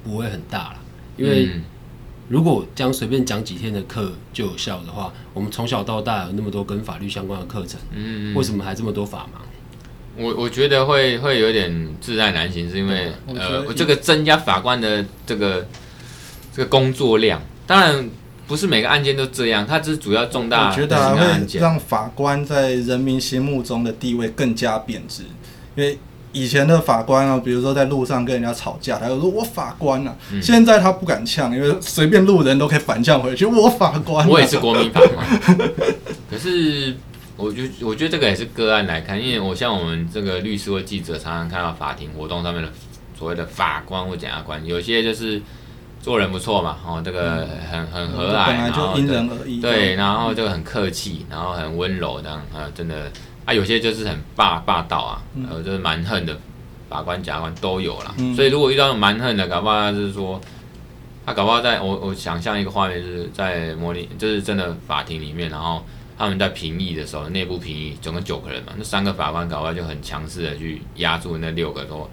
[0.05, 0.77] 不会很大了，
[1.17, 1.65] 因为、嗯。
[2.29, 9.41] 如果这样随便讲几天的课就有效的话，我们从小到大有那么多跟法律相关的课程，嗯，为什么还这么多法盲？
[10.17, 15.67] 我我觉得会会有点自在难行，是因为呃，这个增加法官的这个
[16.55, 18.09] 这个工作量，当然
[18.47, 20.71] 不是每个案件都这样，它只是主要重大。
[20.71, 20.97] 我觉得
[21.61, 25.23] 让法官在人民心目中的地位更加贬值，
[25.77, 25.99] 因为。
[26.33, 30.17] 以前的法官啊，比如说在路上跟人家吵架，他就说我法官啊。
[30.33, 33.45] 嗯、现在他不敢呛，因为随便路人都可以反呛回去。
[33.45, 35.71] 我法官、啊，我也是国民法官。
[36.31, 36.97] 可是，
[37.37, 42.69] 我觉我觉得这个也是个案来看，因为我像我们这个律师或记者，常常看到法庭活动上面的
[43.19, 45.43] 所谓的法官或检察官，有些就是
[46.01, 53.13] 做人不错嘛，哦，这个很很和蔼，就因人而异，对，然后就很客气，然后很温柔这样啊，真的。
[53.45, 56.39] 啊，有些就是很霸霸道啊，呃，就是蛮横的
[56.89, 58.15] 法官、检察官都有啦。
[58.19, 60.41] 嗯、所以如果遇到蛮横的，搞不好他就是说，
[61.27, 65.85] 他搞不好在我我想象一个画面，就是在模拟，就是真的法庭里面，然后
[66.17, 72.09] 他们在评议的时候，内部评议总共九个人嘛，那三个法官搞不好就很强势的去压住那六个说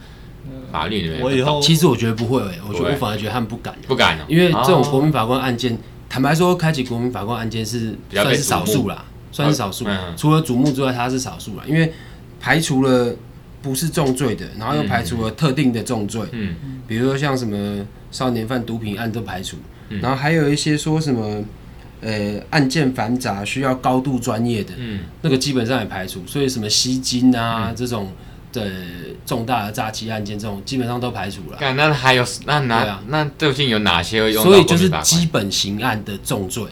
[0.72, 1.22] 法律里面。
[1.22, 5.78] 我以后其实我觉得不会、欸，我觉得我反而觉得他们不敢，不敢、喔，因为这种国民法官案件，哦、
[6.10, 9.06] 坦白说，开启国民法官案件是算是少数啦。
[9.32, 11.64] 算是少数，嗯、除了瞩目之外，它是少数了。
[11.68, 11.94] 因为
[12.40, 13.14] 排除了
[13.62, 16.56] 不是重罪的，然后又排除了特定的重罪，嗯，
[16.88, 19.58] 比如说像什么少年犯毒品案都排除，
[19.90, 21.44] 嗯、然后还有一些说什么，
[22.02, 26.24] 呃，案件繁杂需要高度专业的，嗯，那个基本上也排除。
[26.26, 28.10] 所以什么吸金啊、嗯、这种
[28.54, 28.72] 的
[29.26, 31.58] 重大的诈欺案件，这种基本上都排除了。
[31.74, 34.32] 那还有那哪、啊、那究竟有哪些？
[34.34, 36.64] 所以就是基本刑案的重罪。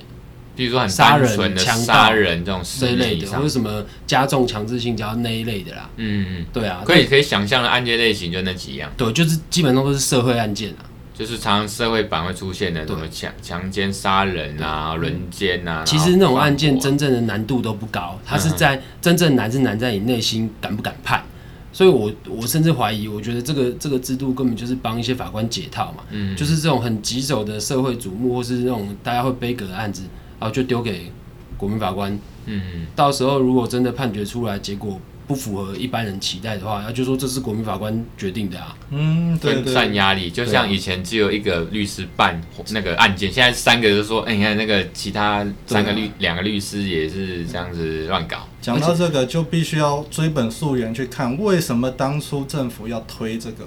[0.57, 5.87] 比如说很杀人、强杀人这种这一类的，或者什么加重强制性交那一类的啦。
[5.97, 8.91] 嗯嗯，对啊，可以可以想象的案件类型就那几样。
[8.97, 10.81] 对，就是基本上都是社会案件啊，
[11.13, 15.83] 就是常常社会版会出现的，什么强强奸、杀人啊、轮奸啊。
[15.85, 21.23] 其实那种案件真正的难度都不高，它是在真正难是难在你内心敢不敢判。
[21.71, 26.03] 所以我我甚至怀疑，我觉得这个这个制度根本就是帮一些法官解套嘛。
[26.09, 30.01] 嗯，就是这种很棘手的社会瞩目，或是那种大家会杯葛的案子。
[30.39, 31.11] 然后就丢给
[31.57, 48.47] 国民法官，嗯，到时候如果真的判决出来，结果不符合一般人期待的话，那就说这是国民法官决定的啊，嗯，对散压力，就像以前只有一个律师办那个案件，现在三个就说，哎，你看那个其他三个律两个律师也是这样子乱搞。
[48.61, 53.65] 讲到这个，就必须要追本溯源去看，为什么当初政府要推这个。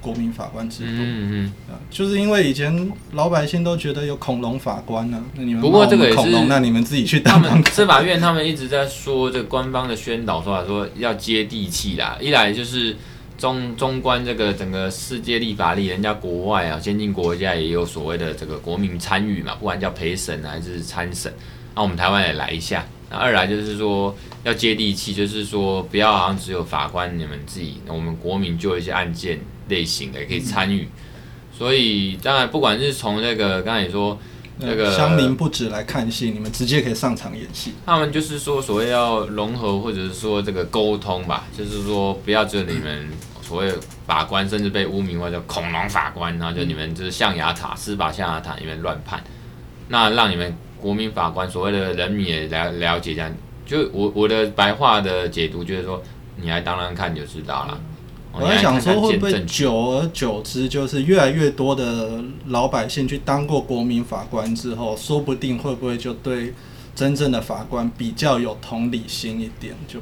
[0.00, 5.24] 国民法官制度，嗯嗯，就是因为以前老百姓都觉得有恐龙法官呢、啊。
[5.34, 7.42] 那你们不过这个也是，那你们自己去当。
[7.42, 12.16] 他们司法院他们一直在说，这个官方的宣导说法说要接地气啦。
[12.20, 12.96] 一来就是
[13.38, 21.32] 中中观这个整个世界立法力，人家国外啊先进国家也有所谓的这个国民参与嘛，不管叫陪审还是参审，
[21.74, 22.84] 那我们台湾也来一下。
[23.10, 29.38] 那二来就是说要接地气，就是说不要好像只有法官你们自己，我们国民就有一些案件。
[29.70, 30.86] 类型的也可以参与，
[31.56, 34.18] 所以当然不管是从那个刚才你说
[34.58, 37.72] 那个乡民不止来看戏，你们直接可以上场演戏。
[37.86, 43.08] 他们就是说所谓要融合或者是说这个沟通吧，就是说不要只有你们
[43.40, 43.72] 所谓
[44.06, 49.24] 法官，甚至被污名化叫恐龙法官，然后就你们就是象牙塔司法象牙塔里面乱判，
[49.88, 53.30] 那让你们国民法官所谓的人民也了了解一下，
[53.64, 56.02] 就我我的白话的解读就是说，
[56.36, 57.80] 你来当当看就知道了。
[58.32, 66.54] 我在想说，会不会久而久之，就是越来越多的老百姓去当过国民法官之后，说不定会不会就对
[66.94, 69.74] 真正的法官比较有同理心一点？
[69.88, 69.98] 就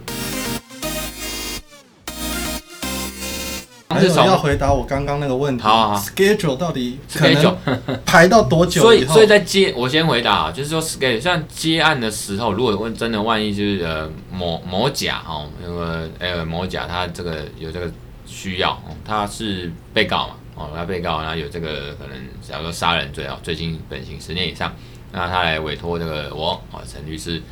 [3.89, 5.63] 还是要回答我刚刚那个问题。
[5.63, 7.57] 好，好，schedule 到底可能
[8.05, 8.83] 排到多久？
[8.83, 17.91] 所以，所以在接，我先回答啊，就是说 schedule 像接案的时候，如果问真的万一就是呃某某甲哦，那个呃某甲他这个有这个。
[18.29, 24.75] 需要哦，他是被告嘛，哦，他被告，然后有这个可能，假如说杀人罪哦，最近本刑十年以上，
[25.13, 27.43] 那他来委托这个我哦，陈律师，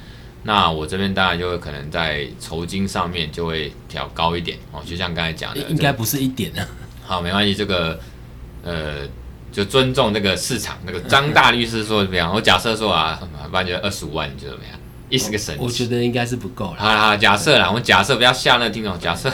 [0.43, 6.69] 那我这边当然就会可能在酬金上面就会调高一点哦，就像刚才讲的，应该不是一点啊，
[7.05, 7.99] 好，没关系，这个
[8.63, 9.09] 呃，
[9.51, 12.31] 就尊重那个市场，那个张大律师说怎么样？
[12.33, 13.19] 我假设说啊，
[13.51, 14.79] 不然就二十五万，你觉得怎么样？
[15.09, 16.77] 一是个神，我觉得应该是不够了。
[16.79, 19.31] 好好，假设啦，我假设不要吓那听众，假设。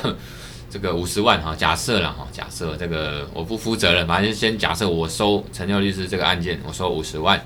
[0.72, 7.38] 这个五十万哈，假设了哈，假设这个我不负责任，反正先假设我收陈六律师这个案件，我收五十万，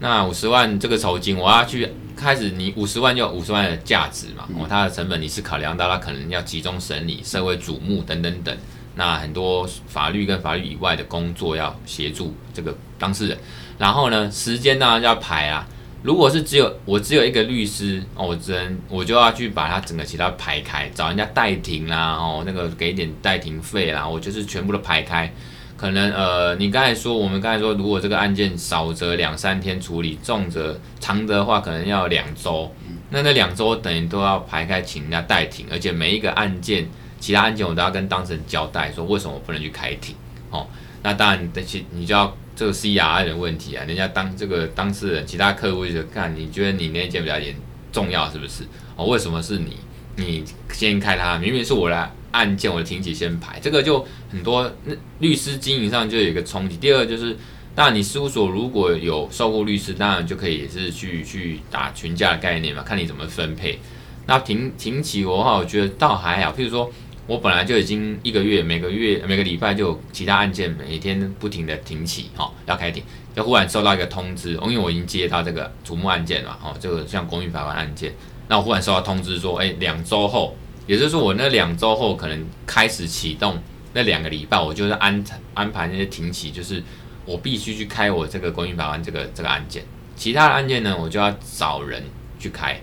[0.00, 8.58] 那五十万这个酬金，我要去开始，你五十万就有五十万的价值嘛，哦，它的成本你是考量到它可能要集中审理、社会瞩目等等等，
[8.96, 13.38] 那很多法律跟法律以外的工作要协助这个当事人，
[13.78, 15.64] 然后呢，时间当然要排啊。
[16.06, 25.28] 如果是只有我只有一个律师哦，我只能我就要去把他整个其他排开，找人家代庭啦，哦，那个给点代庭费啦，我就是全部都排开。
[25.76, 32.72] 可能呃，你刚才说我们刚才说，如果这个案件少则两三天处理，重则长则的话，可能要两周。
[33.10, 36.88] 那那两周等于都要排开，请人家代庭，而且每一个案件，
[37.18, 40.14] 其他案件我都要跟当事人交代，说为什么我不能去开庭
[40.50, 40.68] 哦。
[41.02, 42.32] 那当然，但是你就要。
[42.56, 47.54] 这个 CRI 的问题啊，人家当这个当事人，其他客户就看你觉得你那件比较严
[47.92, 48.64] 重要是不是？
[48.96, 49.76] 哦，为什么是你？
[50.18, 50.42] 你
[50.72, 56.78] 先开他，明明是我的案件，我的庭期先排，这个就很多那律师经营上就有一个冲击。
[56.78, 57.36] 第二就是，
[57.74, 63.78] 那你事务所如果有受雇律师，当然就可以也是去去打群架的概念嘛，看你怎么分配。
[64.26, 66.90] 那庭庭期的话，我觉得倒还好，譬如说
[67.26, 73.02] 我本来就已经一个月每个月每个礼拜就有其他案件每天不停的停起，哦，要开庭，
[73.34, 78.12] 就忽然收到一个通知，因为我已经接到这个瞩目案件了，哦，这个像国民法官案件，
[78.46, 83.58] 那我忽然收到通知说，哎，两周后，也就是说我那两周后可能开始启动
[83.92, 86.80] 那两个礼拜，我就是安安排那些庭起，就是
[87.24, 89.82] 我必须去开我这个国民法官这个这个案件，
[90.14, 92.04] 其他的案件呢，我就要找人
[92.38, 92.80] 去开，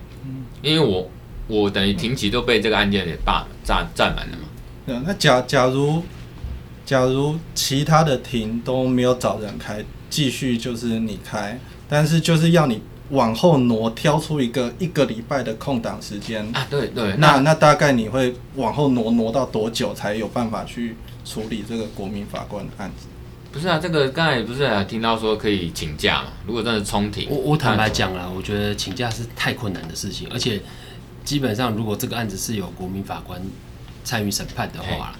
[0.62, 1.10] 因为我。
[1.48, 4.44] 我等于庭期都被这个案件给霸占占满了嘛？
[4.86, 6.04] 对，那假假如
[6.86, 16.68] 假如其他的庭都没有找人开，继续就是你开，但是就是要你往后挪，挑出一个一个礼拜的空档时间啊？
[16.70, 23.08] 对对，那那大概你会往后挪挪到多久才有办法去处理这个国民法官的案子？
[23.52, 26.30] 不是啊，这个刚才不是还听到说可以请假嘛？
[26.46, 30.62] 如果真的冲庭，我我坦白讲啦，我觉得请假是太困难的事情，而且。
[31.24, 33.42] 基本上，如果这个案子是有国民法官
[34.04, 35.16] 参与审判的话，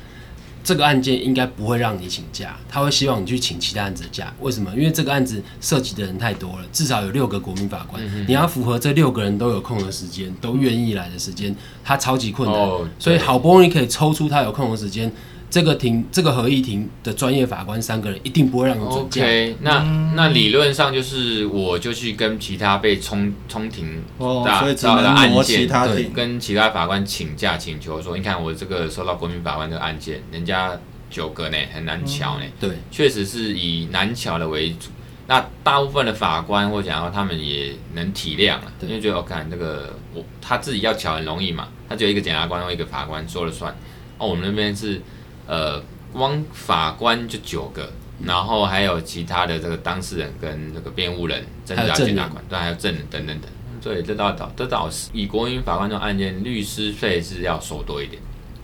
[0.64, 4.34] 这个案件应该不会让你请假，他会希望你去请其他案子的假。
[4.40, 4.72] 为什么？
[4.76, 12.70] 因为这个案子涉及的人太多了，至少有六个国民法官，你要符合这六个人都有空的时间，都愿意来的时间，他超级困难。
[12.98, 15.12] 所以好不容易可以抽出他有空的时间。
[15.54, 19.22] 这个庭，这个合议庭的专业法官三个人一定不会让你准假。
[19.22, 19.84] OK，那
[20.16, 30.76] 那理论上就是，我就去跟其他被冲冲停的的案件，对，跟其他法官请假请求说，你看我这个收到国民法官这个案件，人家
[31.12, 32.46] 九个呢，很难瞧呢。
[32.60, 34.90] 对，确实是以难瞧的为主。
[35.28, 43.72] 那大部分的法官或讲说他们也能体谅了，因为觉得我看这个我他自己要乔很容易嘛，他只有一个检察官或一个法官说了算。
[44.18, 45.00] 哦，我们那边是。
[45.48, 47.92] 呃，光法官就九个，
[48.24, 53.50] 然后还有其他的这个当事人跟这个辩护人，增加检察官，对，还有证人等等等。
[53.82, 58.22] 对，这倒倒这倒是以国民法官这种案件，律师费是要收多一点。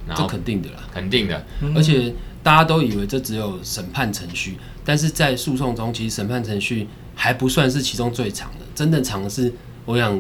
[0.08, 1.46] 然后这肯定的啦，肯定的。
[1.76, 8.66] 而且大家都以为这只有审判程序，但是在诉讼中，其实审判程序还不算是其中最长的。
[8.74, 9.54] 真正长的是，
[9.86, 10.20] 我想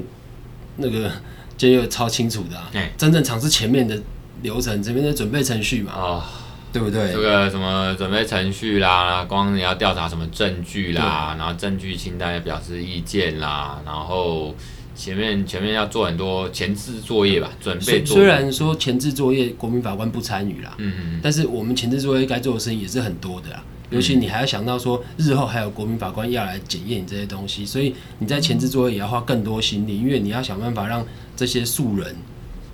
[0.76, 1.10] 那个
[1.58, 2.69] 监狱超清楚的啊。
[2.74, 4.00] 欸、真正长是前面的
[4.41, 5.93] 流程，前面的准备程序嘛。
[5.95, 6.24] 哦
[6.72, 7.12] 对不对？
[7.12, 14.54] 这个什么准备程序啦，光你要调查什么证据啦，然后证据清单要表示意见啦，然后
[14.96, 18.24] 前面前面要做很多前置作业吧，准备作业。
[18.24, 31.04] 虽然说前置作业国民法官不参与啦，嗯嗯，但是我们前置作业该做的事情也是很多的啦，尤其你还要想到说日后还有国民法官要来检验你这些东西，所以你在前置作业也要花更多心力，因为你要想办法让
[31.36, 32.16] 这些素人。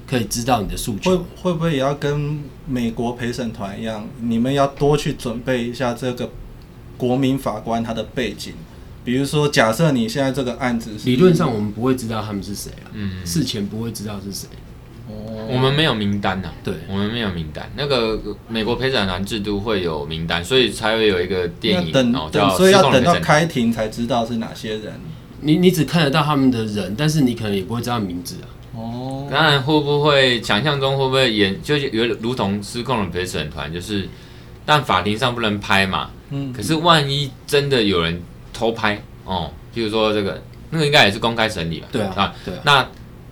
[0.08, 4.08] 可以知道你的诉求，会会不会也要跟美国陪审团一样？
[4.22, 6.30] 你们要多去准备一下这个
[6.98, 8.54] 国民法官他的背景，
[9.04, 14.48] 比如说，假设你现在这个案子，理论上我们不会知道他们是谁啊，嗯，事前不会知道是谁，
[15.10, 17.70] 哦，我们没有名单呐，对，我们没有名单。
[17.76, 24.94] 那个美国陪审团制度会有名单，所以才会有一个电影等哦，叫所以要等到开庭才知道是哪些人。
[25.41, 28.48] 你你只看得到他们的人，但是你可能也不会知道名字啊。
[28.76, 34.08] 哦，当然会不会想象中会不会演，就有如同失控的陪审团，就是
[34.66, 36.10] 但法庭上不能拍嘛。
[36.30, 36.52] 嗯。
[36.54, 38.22] 可是万一真的有人
[38.54, 41.88] 偷拍哦，譬如说这个那个应该也是公开审理吧？
[41.92, 42.34] 对啊。
[42.44, 42.62] 对啊。
[42.64, 42.84] 那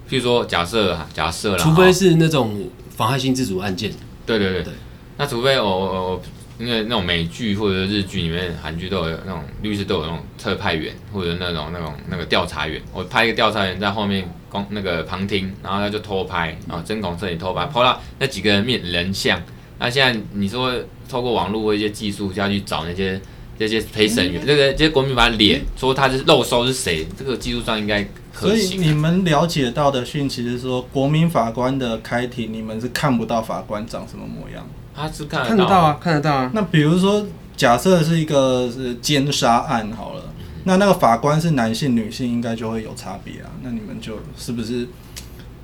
[0.10, 3.92] 譬如说假设假设了，除非是那种妨害性自主案件。
[4.26, 4.64] 对对对。
[4.64, 4.74] 对
[5.18, 6.22] 那除非我我我。
[6.60, 12.80] 因为那种美剧或者日剧里面，韩剧都有那种律师都有那种特派员或者那种那种那个调查员。
[12.94, 19.42] 我派一个调查员在后面光那个旁听，然后他就偷拍，然后针孔摄影偷拍，拍到那几个人面人像。
[19.80, 20.72] 那现在你说
[21.10, 23.20] 透过网络或一些技术下去找那些
[23.58, 28.68] 这些陪审员，这个这些国民法官脸，说他是漏搜是谁，这个技术上应该可行。
[28.68, 34.66] 所以你们了解到的讯息是说，国民法官的开庭，你们是看不到法官长什么模样。
[34.96, 36.52] 他是看得，看得到啊，看得到啊。
[36.54, 37.26] 那比如说，
[37.58, 40.24] 假设是一个是奸杀案好了，
[40.66, 43.50] 那那个法官是男性、女性，应该就会有差别啊。
[43.62, 44.88] 那你们就是不是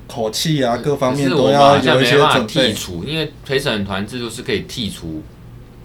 [0.08, 2.74] 口气啊，各方面都要有一些准备。
[2.74, 5.24] 剔除，因为陪审团制度是可以剔除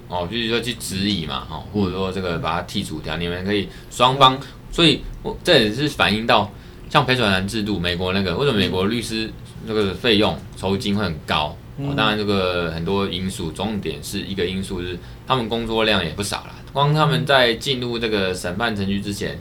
[0.08, 3.16] 哦，就是说去质疑嘛，哈，或者说这个把它剔除掉。
[3.16, 4.38] 你们可以双方，
[4.70, 6.50] 所以我这也是反映到
[6.90, 9.30] 像陪审团制度，美国那个为什么美国律师
[9.66, 11.56] 那个费用酬金会很高？
[11.76, 14.96] 哦，当然，这个很多因素，重点是一个因素是
[15.26, 16.54] 他们工作量也不少了。
[16.74, 19.38] 光他们在进入这个审判程序之前，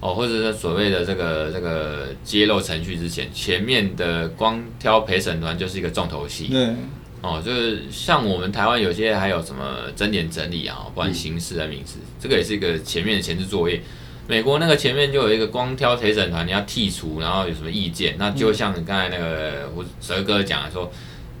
[0.00, 6.46] 哦，或者是所谓的这个这个揭露程序之前，前面的光挑陪审团就是一个重头戏。
[6.46, 6.74] 对，
[7.20, 13.82] 哦，就是像我们台湾有些还有什么整点整理啊，不管刑事的民事，这个也是一个前面的前置作业。
[14.26, 20.90] 美国那个前面就有一个光挑陪审团，你要剔除，然后有什么意见，那就像你刚才那个胡蛇哥讲的说。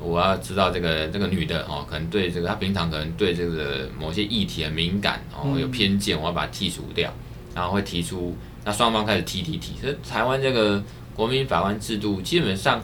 [0.00, 7.12] 我要知道这个这个女的哦，可能对这个她平常可能对这个某些议题很敏感哦，有偏见，我要把它剔除掉，
[7.54, 9.76] 然后会提出，那双方开始提提提。
[9.78, 10.82] 所以台湾这个
[11.14, 12.82] 国民法官制度，基本上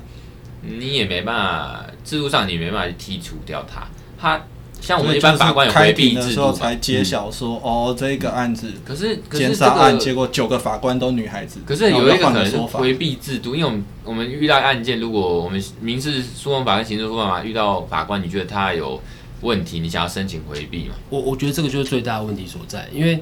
[0.60, 3.88] 你也没办法，制度上你没办法去剔除掉它，
[4.18, 4.44] 它。
[4.80, 11.58] 像我们一般法官有回避制度，才揭晓说、嗯、哦，这个案子，可是奸杀案，结果九个法官都女孩子。
[11.66, 19.00] 可是有一个可能是回避制度，因为我们我们遇到案件，如果我们民事诉讼法跟刑事诉讼法遇到法官，你觉得他有
[19.40, 20.94] 问题，你想要申请回避吗？
[21.10, 23.20] 我我觉得这个就是最大的问题所在，因为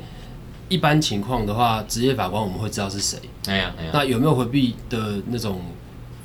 [0.68, 3.18] 一般情况的话，职业法官我们会知道是谁。
[3.46, 5.61] 哎呀哎呀，那有没有回避的那种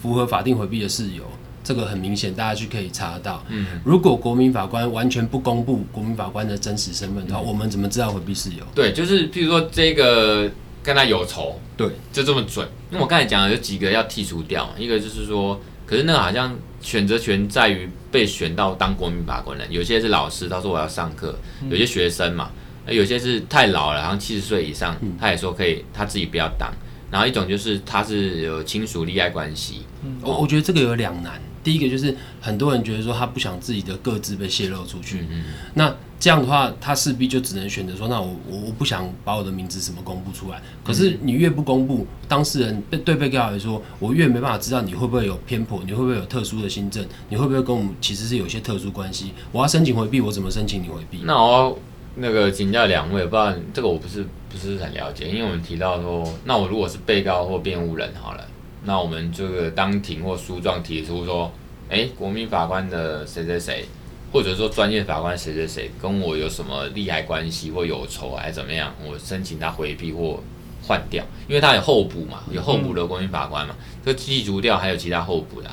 [0.01, 1.23] 符合法定回避的事由？
[1.63, 3.43] 这个很明显，大家去可以查得到。
[3.49, 8.63] 嗯，如果国民法官完全不公布国民法官的真实身份的话，嗯、我们怎么知道回避事由？
[8.73, 10.49] 对，就是譬如说这个
[10.81, 12.67] 跟他有仇，对，就这么准。
[12.91, 21.33] 因为我刚才讲的有几个要剔除掉，一个就是说，可是那个好像选择权在于被选到当国民法官的人，有些是老师，他说我要上课；
[21.69, 22.49] 有些学生嘛，
[22.87, 26.71] 有些是太老了，好像七十岁以上，他也说可以，他自己不要当。
[27.11, 29.81] 然后一种就是他是有亲属利害关系。
[30.21, 31.41] 我、嗯、我觉得这个有两难。
[31.69, 35.43] 第一个就是很多人觉得说他不想自己的个资被泄露出去，嗯、
[35.75, 40.59] 那这样的话他势必就只能选择说，那我我我不想把我的名字什么公布出来。
[40.83, 49.31] 可是你越不公布，当事人对对被告来说，我越没办法知道你会不会有偏颇，你会不会有特殊的心证，你会不会跟我们其实是有些特殊关系。
[49.51, 51.19] 我要申请回避，我怎么申请你回避？
[51.23, 51.77] 那我
[52.15, 58.43] 那个请教两位，不然这个我不是不是很了解，因为我们提到说，那我如果是被告或辩护人好了。
[58.85, 61.51] 那我们这个当庭或诉状提出说，
[61.89, 63.85] 哎、欸，国民法官的谁谁谁，
[64.31, 70.41] 或者说专业法官谁谁谁跟我有什么利害关系或有仇还是怎么样，我申请他回避或
[70.87, 73.75] 换掉，因为他有候补嘛，有候补的国民法官嘛，
[74.05, 75.69] 这剔除掉还有其他候补的，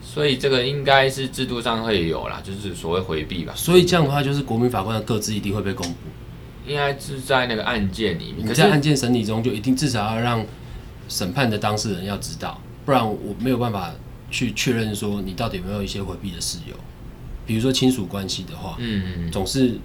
[0.00, 3.52] 所以这个应该是制度上会有啦，就是所谓回避吧。
[3.56, 5.96] 所以这样的话，就是国民法官的各自一定会被公布，
[6.64, 10.46] 应该是在那个案件里面，可是在案件审理中就一定至少要让。
[11.08, 13.92] 审判的当事人要知道，不然我没有办法
[14.30, 16.74] 去确认说你到底有没有一些回避的事由。
[17.46, 19.78] 比如说亲属关系的话，嗯嗯，总是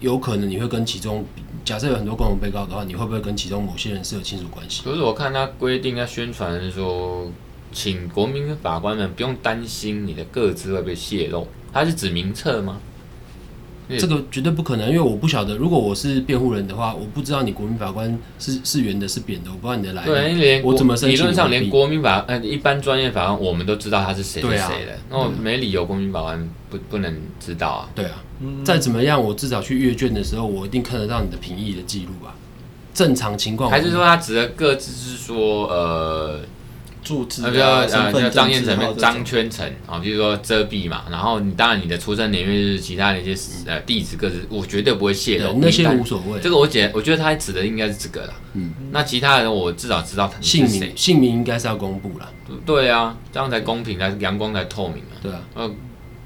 [0.00, 1.24] 有可能你会跟其中，
[1.64, 4.82] 假设有很多共同被告的话，你会不会跟其中某些人是有亲属关系？
[4.84, 7.30] 可是我看他规定，他宣传是说，
[7.72, 12.80] 请国民法官们不用担心你的个资会被泄露，他是指名册吗？
[13.96, 20.10] 这个绝对不可能，因为我不晓得，如果我是辩护人的话，我不知道你国民法官是是圆的，是扁的，我不知道你的来历。
[20.10, 27.88] 对，连我怎么理论上连国民法呃一般专业法官我们都知道他是谁是谁的，啊、那我没理由国民法官不不能知道啊。
[27.94, 28.22] 对啊，
[28.64, 32.34] 再怎么样，我至少去阅卷的时候，我一定看得到你的评议的记录吧？
[32.92, 36.40] 正常情况还是说他指的各自是说呃。
[37.08, 43.34] 住址啊，呃，叫张彦成、张圈成啊，比如说遮蔽嘛，然后你当然你的出生年月日、其他的一些
[43.64, 46.38] 呃地址各自，我绝对不会泄露，那些无所谓。
[46.38, 48.34] 这个我觉我觉得他指的应该是这个啦。
[48.52, 52.30] 嗯，那其他人我至少知道他姓名，姓名应该是要公布了。
[52.66, 55.16] 对啊，这样才公平，才阳光才透明啊。
[55.22, 55.70] 对啊，呃，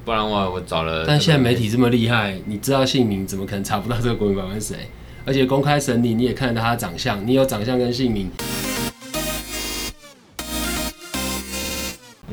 [0.04, 4.88] 不然我我找了，但现在媒体这么厉害，你知道姓名，怎么可能查不到这个国民法官是谁？
[5.24, 8.28] 而且公开审理你也看得到他的长相，你有长相跟姓名。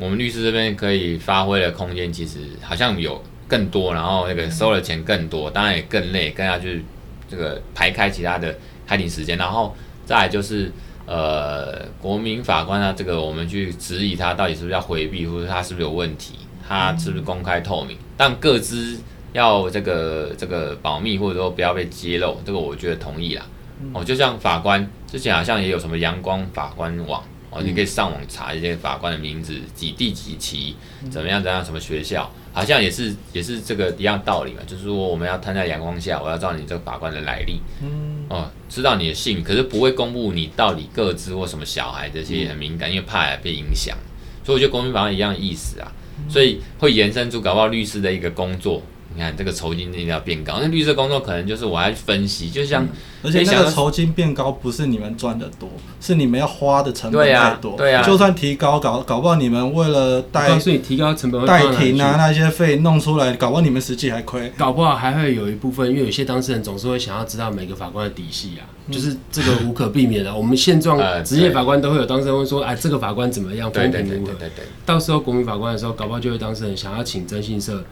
[0.00, 6.82] 我们律师这边可以发挥的空间，其实好像有更多，然后那个收的钱更多，当然也更累，更要去
[7.28, 9.76] 这个排开其他的开庭时间，然后
[10.06, 10.72] 再来就是
[11.04, 16.34] 呃，国民法官啊，这个我们去质疑他到底是不是要回避，或者他是不是有问题，
[16.66, 18.98] 他是不是公开透明，但各自
[19.34, 23.44] 要这个这个保密，或者说不要被揭露，这个我觉得同意啦。
[23.92, 27.22] 哦，就像法官之前好像也有什么阳光法官网。
[27.50, 30.76] 哦，你可以上网查一些法官的名字，几第几期，
[31.10, 43.96] 怎么样怎样，什么学校，好像也是也是这个一样道理嘛，就是说我们要摊在阳光下，我要知道你这个法官的来历，嗯，哦，知道你的姓，可是不会公布你到底个资或什么小孩这些很敏感，因为怕被影响，
[44.44, 45.90] 所以我觉得公民法官一样的意思啊，
[46.28, 48.80] 所以会延伸出搞不好律师的一个工作。
[49.12, 52.88] 你看这个酬金一定要变高，那绿色工作可能就是我要分析，就像、嗯、
[53.24, 55.68] 而且那个酬金变高不是你们赚的多，
[56.00, 57.76] 是你们要花的成本太多。
[57.76, 64.52] 对呀、啊，啊、就算提高搞搞不好你们为了代告诉你提高成本代庭啊那些费弄出来，搞不好你们实际还亏。
[64.56, 70.32] 搞不好还会有一部分，因为有些当事人总是会想要知道每个法官的底细啊，嗯、就是这个无可避免的。
[70.32, 74.08] 我们现状 职业法官都会有当事人会说，哎，这个法官怎么样，风评如何？
[74.08, 74.64] 对对对对对对。
[74.86, 77.82] 到时候国民法官的时候，搞不好就会当事人想要请征信社。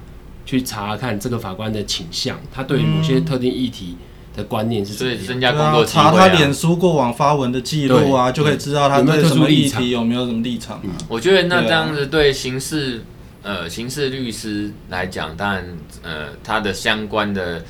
[0.49, 3.99] 去查看这个法官的倾向，他对于某些特定议题
[4.35, 5.19] 的观念是怎么样？
[5.19, 6.11] 所以增加工作机会啊。
[6.11, 10.97] 查他脸书过往发文的记录啊，就可以知道他对什么议题有没有什么立场啊。
[11.07, 13.05] 我觉得那这样子对刑事
[13.43, 15.65] 呃，刑事律师来讲，当然
[16.03, 17.63] 呃，他的相关的。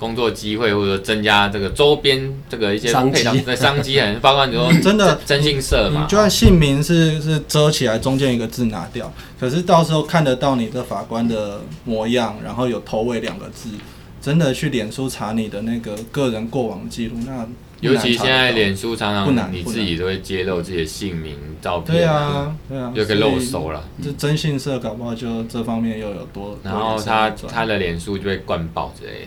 [0.00, 5.20] 工作机会，或者说增加这个周边这个一些配套的商机，很包括你说真的。
[5.26, 13.68] 征信社嘛，就算姓名是是遮起来，中间一个字拿掉，可是到时候看得到你的法官的模样，然后有头尾两个字，
[14.22, 17.46] 真的去脸书查你的那个个人过往记录，那
[17.80, 23.84] 尤其现在脸书常常你自己都会揭露自己的姓名、照片，对啊，对啊，就可以露手了。
[24.02, 29.26] 这征信社搞不好就这方面又有多，然后他他的脸书就会灌爆之类的。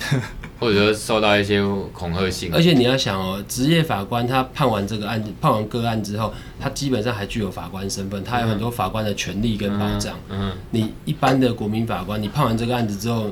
[0.60, 10.16] 或者说受到一些恐吓性，而且你要想哦，职业法官他判完这个案子，判完个案之后，他基本上还具有法官身份，他有很多法官的权利跟保障。
[10.28, 13.30] 嗯，你一般的国民法官，你判完这个案子之后，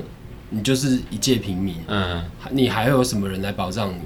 [0.49, 1.75] 你就是一介平民。
[1.87, 4.01] 嗯，你还会有什么人来保障你？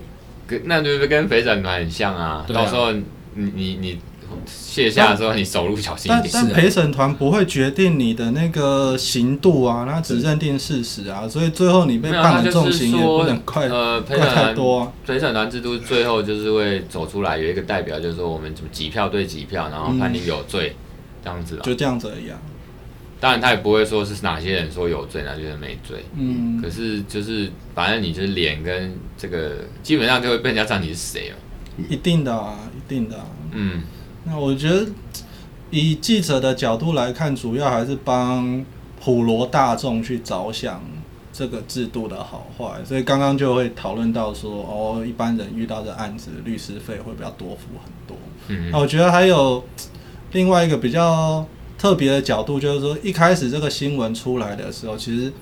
[0.47, 3.99] 跟那就是跟肥仔团很像啊，啊到时候你你你。
[4.45, 6.29] 卸下的时候，你走路小心一点。
[6.33, 14.93] 但但陪审团不会决定你的那个刑度啊，他只认定事实啊，所以最后你被判了重刑也不能快呃快太多啊。
[15.05, 20.75] 陪审团制度最后就是会走出来，有一个代表，就是说我们怎么几票对几票，然后判你有罪，
[21.23, 21.61] 这样子啊。
[21.63, 22.39] 就这样子而已啊。
[23.19, 26.03] 当然他也不会说是哪些人说有罪，哪些人没罪。
[26.17, 26.59] 嗯。
[26.59, 31.35] 可是就是反正你就是脸跟这个，基本上就会被人家知道你是谁了。
[31.89, 33.25] 一定的啊，一定的啊。
[33.51, 33.83] 嗯。
[34.23, 34.85] 那我觉得，
[35.71, 38.63] 以记者的角度来看，主要还是帮
[39.03, 40.81] 普罗大众去着想
[41.33, 42.65] 这个制度的好坏。
[42.85, 48.15] 所以刚刚就会讨论到说，哦，一般人遇到的案子，律师费会比较多付很多。
[48.49, 49.63] 嗯，那我觉得还有
[50.33, 51.45] 另外一个比较
[51.77, 55.33] 特别的角度，就是说一开始这个新闻出来的时候，其实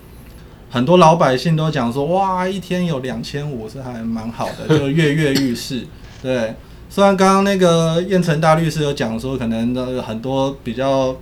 [0.69, 5.85] 很多老百姓都讲说，哇，一天有两千五是还蛮好的，就跃跃欲试，
[6.21, 6.55] 对。
[6.89, 11.15] 虽然刚刚那个燕城大律师有讲说，可能那很多比较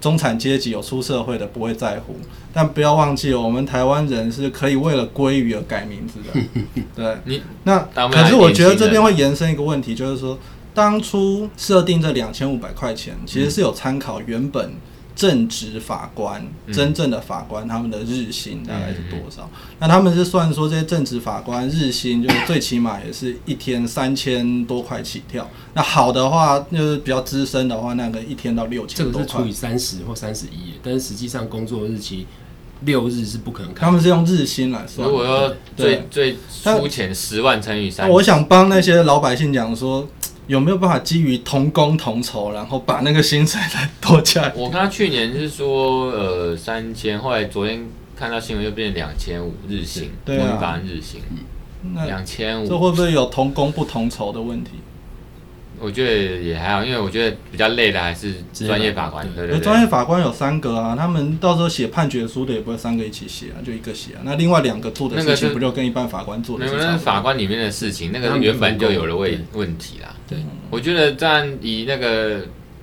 [0.00, 2.14] 中产阶级有出社会的不会在乎，
[2.52, 6.40] 但不要忘记，我们台湾人是可以为了鲑鱼而改名字的。
[6.94, 10.38] 对，你那可是我觉得这边会延伸一个问题，就是说
[10.72, 14.72] 当初设定这两千五百块钱，其实是有参考原本。
[15.18, 19.50] 正职法官，真正的法官，他们的日薪大概是多少？
[19.52, 25.50] 嗯、那他们是算说这些正职法官日薪，就是最起码也是一天三千多块起跳。
[25.74, 29.22] 那好的话，就是比较资深的话，那个一天到六千多块。
[29.24, 32.24] 这个是除以三十或三十一，但是实际上工作日期
[32.82, 33.86] 六日是不可能看。
[33.86, 35.08] 他们是用日薪来算。
[35.08, 40.08] 如果要最最粗浅十万乘以三，我想帮那些老百姓讲说。
[40.48, 44.50] 有没有办法基于同工同酬，然后把那个薪水再多加？
[44.56, 47.86] 我看他去年是说呃三千，后来昨天
[48.16, 51.20] 看到新闻又变两千五日薪，对啊，日薪，
[51.84, 54.70] 嗯，两千五，这会不会有同工不同酬的问题？
[55.80, 59.24] 我觉得也还好，因为我觉得比较累的还是专业法官。
[59.34, 64.20] 对对对，专业法官有三个啊，他们到时候写判决书的也不会三个一起写啊，就一个写啊。
[64.24, 66.66] 那另外两个做的事情不就跟一般法官做的？
[66.66, 70.14] 那个是法官里面的事情，那个原本就有了问问题啦。
[70.28, 70.38] 对，
[70.70, 72.40] 我觉得这样以那个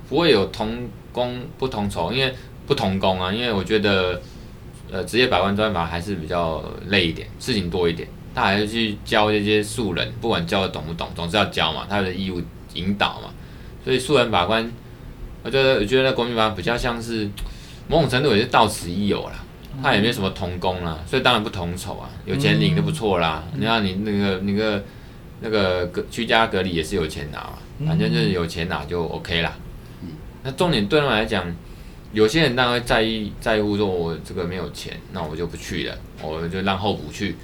[0.08, 2.32] 不会有同工不同酬，因为
[2.66, 4.20] 不同工啊，因为我觉得
[4.90, 12.40] 呃职业法官专法还是比较累一点，事情多一点，他还是去教这些素人，不管教的懂不懂，总是要教嘛，他的义务。
[12.76, 13.30] 引导嘛，
[13.84, 14.70] 所以素人法官，
[15.42, 17.28] 我觉得我觉得那国民法官比较像是
[17.88, 19.44] 某种程度也是到此一游啦，
[19.82, 23.42] 他也没有什么同工啦，所以当然不同酬啊，有钱领就不错啦。
[23.54, 24.84] 你看你那个那个
[25.40, 29.52] 那个隔居家隔离也是有钱拿嘛，反正就是有钱拿就 OK 啦。
[30.42, 31.44] 那重点对他们来讲，
[32.12, 37.36] 有些人当然会在意在乎说，我这个没有钱，那我就不去了，我就让候补去。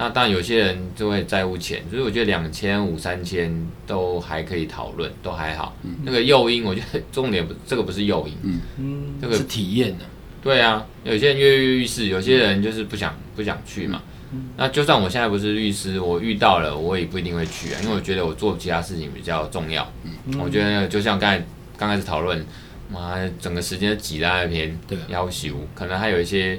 [0.00, 3.52] 那当然，有些人就会在乎钱，所以我觉得两千五、三千
[3.84, 5.76] 都还可以讨论，都还好。
[5.82, 10.04] 嗯、那个诱因，我觉得重点不，这个不是诱因，嗯，这个是体验的。
[10.40, 14.00] 对啊，有些人跃跃欲试，有些人就是不想不想去嘛。
[14.32, 19.92] 嗯、那就算我现在不是律师，我遇到了，我也不一定会去啊，因为我觉得我做其他事情比较重要。
[20.04, 21.44] 嗯、我觉得就像刚才
[21.76, 22.46] 刚开始讨论，
[22.88, 26.56] 妈，整个时间挤在那边，对，要求可能还有一些。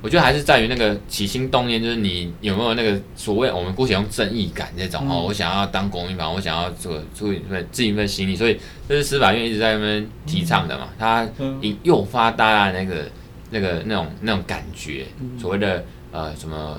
[0.00, 11.28] 我觉得还是在于那个起心动念，就是你有没有那个所谓我们姑且用正义感这种哦，我想要当国民法官，我想要做出一份尽一份心力，所以这是司法院一直在那边提倡的嘛，它
[11.60, 13.10] 引诱发大家那个
[13.50, 15.06] 那个那种那种感觉，
[15.38, 16.78] 所谓的呃什么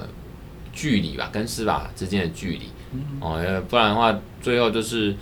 [0.71, 2.69] 距离吧，跟司法之间的距离
[3.19, 5.15] 哦，不然的话最后就是。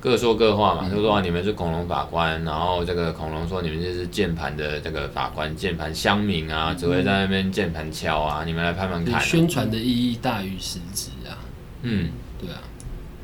[0.00, 9.20] 各说各话嘛，就说啊，你们是恐龙法官，然后这个恐龙说你们就是键盘的这个法官，键盘乡民啊，只会在那边键盘敲啊，你们来拍门看。
[9.20, 11.34] 宣传的意义大于实质啊。
[11.82, 12.60] 嗯，对啊。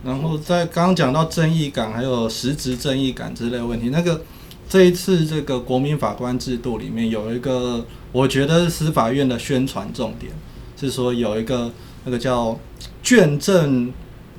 [0.04, 4.22] 然后在刚刚讲到正义感，还有实质正义感之类的问题，那个
[4.68, 10.32] 这一次这个国民法官制度里面有一个，我觉得是司法院的宣传重点，
[10.76, 11.70] 是说有一个
[12.04, 12.58] 那个叫
[13.02, 13.92] 卷证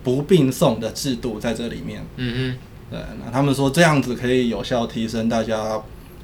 [0.06, 2.02] 不并送的制度在这里面。
[2.16, 2.58] 嗯嗯，
[2.90, 5.82] 对，那他们说这样子可以有效提升大家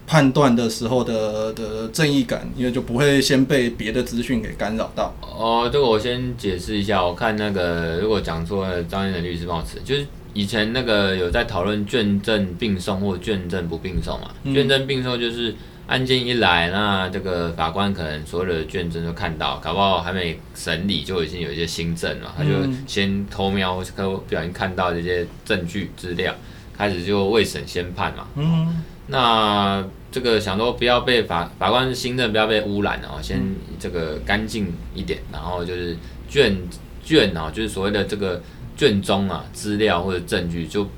[0.07, 5.13] 判断的时候的的正义感，因为就不会先被别的资讯给干扰到。
[5.21, 10.05] 哦，这个我先解释一下，我看那个如果讲错了，张燕的律师帮我词，就是。
[10.33, 14.31] 以前那个有在讨论卷证并送或卷证不并送嘛？
[14.53, 15.53] 卷证并送就是
[15.91, 22.49] 案件一来，那这个法官可能所有的卷证都看到，搞不好还没审理就已经有一些新证了，他就
[22.87, 26.33] 先偷瞄或者不小心看到这些证据资料，
[26.77, 28.25] 开始就未审先判嘛。
[28.35, 33.41] 嗯，那这个想说不要被法法官新证不要被污染哦，先
[33.77, 35.97] 这个干净一点，然后就是
[36.29, 36.55] 卷
[37.03, 38.41] 卷啊，就是所谓的这个。
[38.77, 40.89] 卷宗啊，资料或者证据就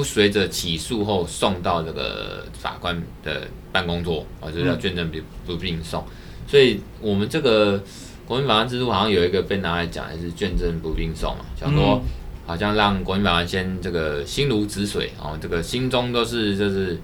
[0.00, 6.02] 不随着起诉后送到这个法官的办公桌啊，就叫卷证不不并送。
[6.48, 7.78] 所以，我们这个
[8.24, 12.02] 国民法官制度好像有一个被拿来讲，还是卷证不并送嘛，想说
[12.46, 16.98] 好像让国民法官先这个心如止水哦，这个心中都是就是。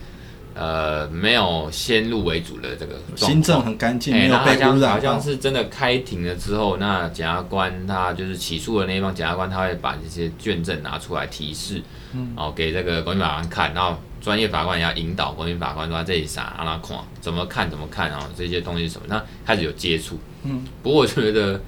[0.57, 4.91] 呃，没有先入为主的这个心证很干净，没有被污染。
[4.91, 11.83] 好像是真的开庭了之后，那检察官他就是起诉的那一方检察官，他会把这些卷证拿出来提示，
[12.15, 20.65] 嗯，哦，给这个国民法官看，然后专业法官也要引导国民法官说这里啥，让他看怎么看怎么看啊，这些东西什么，那开始有接触，嗯。
[20.83, 21.61] 不过我觉得，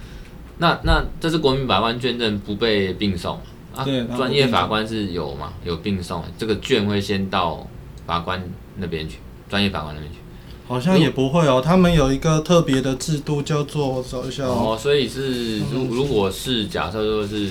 [0.57, 3.39] 那那这是国民法官卷证不被并送
[3.77, 3.85] 啊？
[3.85, 5.53] 对，专业法官是有嘛？
[5.63, 7.67] 有并送，这个卷会先到
[8.07, 8.43] 法官
[8.79, 9.19] 那边去，
[9.49, 10.19] 专业法官那边去，
[10.67, 11.63] 好像也不会哦。
[11.65, 14.79] 他们有一个特别的制度，叫做找一下哦。
[14.81, 17.51] 所以是，如如果是假设说是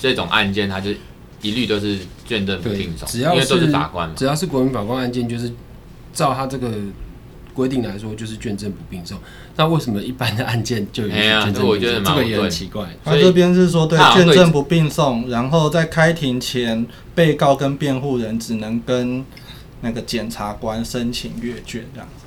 [0.00, 0.90] 这种案件，他就
[1.42, 5.52] 一律都是卷证不并送，只要是，因为都是法官，只要是国民法官案件，就是
[6.12, 6.70] 照他这个
[7.54, 9.18] 规定来说，就是卷证不并送。
[9.56, 11.66] 那为什么一般的案件就有卷证？
[11.66, 12.86] 我觉得这个也很奇怪。
[13.04, 19.24] 他这边是说，对，卷证不并送，然后在开庭前，被告跟辩护人只能跟。
[19.80, 22.24] 那个检察官申请阅卷这样子，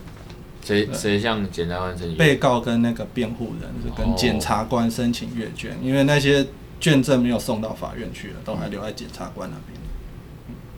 [0.65, 2.17] 谁谁向检察官申请？
[2.17, 6.45] 被告跟那个辩护人是跟检察官申请阅卷，因为那些
[6.79, 9.79] 卷证没有送到法院去了，都还留在检察官那边。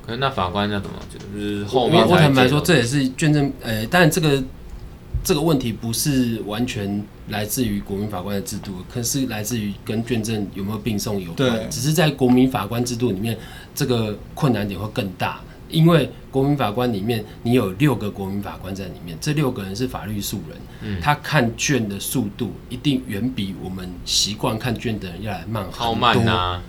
[0.03, 0.95] 可是那法官要怎么？
[1.09, 3.51] 就是后面我坦白说，这也是卷证。
[3.61, 4.43] 呃，但这个
[5.23, 11.49] 这个问题不是完全来自于国民法官的制度，可是来自于跟卷证有没有并送有关。
[11.51, 13.37] 对，只是在国民法官制度里面，
[13.75, 15.39] 这个困难点会更大。
[15.71, 25.79] 因为国民法官里面，你有六个国民法官在里面，这六个人是法律素人，嗯，他看卷的速度一定远比我们习惯看卷的人要来慢很多。
[25.79, 26.61] 好慢啊！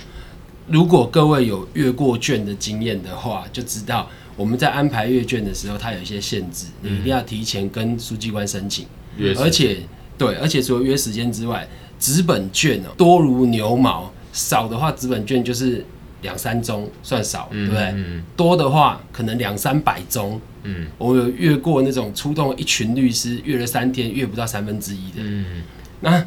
[0.68, 8.86] 如果各位有阅过卷的经验的话，就知道我们在安排阅卷的时候，它有一些限制，你一定要提前跟书记官申请，
[9.16, 9.78] 嗯、而且
[10.16, 15.84] 对，而且除了约时间之外，纸本卷哦多如牛毛，少的话纸本卷就是。
[16.22, 17.82] 两三宗算少，对不对？
[17.82, 20.40] 嗯嗯、多的话可能两三百宗。
[20.64, 25.16] 嗯，我有越过那种出动一群律师越了三天越不到三分之一的。
[25.18, 25.62] 嗯，
[26.00, 26.24] 那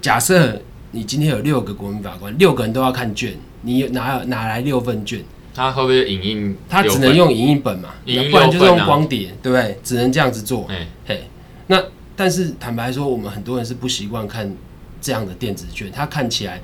[0.00, 0.60] 假设
[0.90, 5.24] 你今天有六个国民法官，六个人都要看卷，你哪有哪来六份卷？
[5.54, 6.56] 他会不会影印？
[6.68, 9.78] 他只能用影印本嘛，不然就是用光碟，对不对？
[9.84, 10.66] 只能这样子做。
[10.68, 11.24] 欸、嘿，
[11.68, 11.80] 那
[12.16, 14.52] 但是坦白说，我们很多人是不习惯看
[15.00, 16.60] 这样的电子卷，他看起来。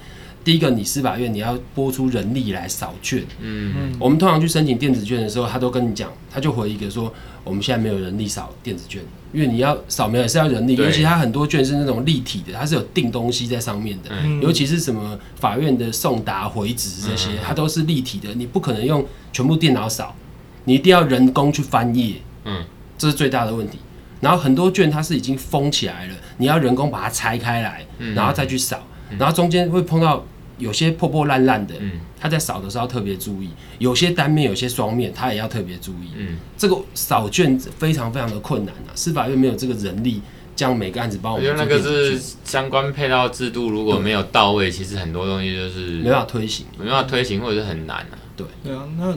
[0.48, 3.22] 第一个，你司法院你要拨出人力来扫卷。
[3.38, 7.12] 嗯嗯，我们通常去申请电子卷的时候，他都跟你讲，他就回一个说，
[7.44, 20.16] 我们现在没有人力扫电子卷，因为你要扫描也是要人力，尤其他很多卷是那种立体的，它是有定东西在上面的，嗯、尤其是什么法院的送达回执这些，它都是立体的，你不可能用全部电脑扫，
[20.64, 22.14] 你一定要人工去翻页。
[22.46, 22.64] 嗯，
[22.96, 23.78] 这是最大的问题。
[24.22, 27.84] 然后很多卷它是已经封起来了，你要人工把它拆开来，
[28.14, 28.82] 然后再去扫，
[29.18, 30.24] 然后中间会碰到。
[30.58, 31.74] 有些破破烂烂的，
[32.20, 33.48] 他在扫的时候特别注意；
[33.78, 36.10] 有些单面，有些双面，他也要特别注意。
[36.16, 38.90] 嗯，这个扫卷非常非常的困难啊！
[38.94, 40.20] 司法院没有这个人力，
[40.54, 41.46] 将每个案子帮我们。
[41.46, 48.18] 我觉得那个是相关配套制度如果没有到位，其实很多东西就是没办法推行，没办法推行或者是很难啊。
[48.36, 49.16] 对，对啊，那。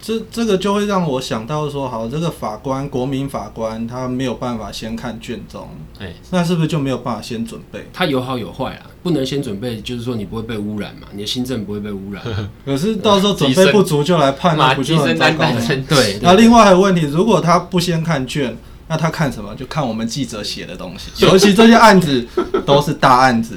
[0.00, 7.84] 这这个就会让我想到说，好，这个法官，国民法官，他没有办法先看卷宗，哎，那是不是就没有办法先准备？
[7.92, 12.22] 他有好有坏啊，不能先准备，就是说你不会被污染嘛，你的心证不会被污染。
[12.66, 15.60] 可是到时候准备不足就来判，那不就很糟糕吗？
[15.88, 16.18] 对。
[16.20, 18.54] 那另外还有问题，如果他不先看卷，
[18.86, 19.54] 那他看什么？
[19.54, 22.22] 就看我们记者写的东西，尤其这些案子
[22.66, 23.56] 都是大案子。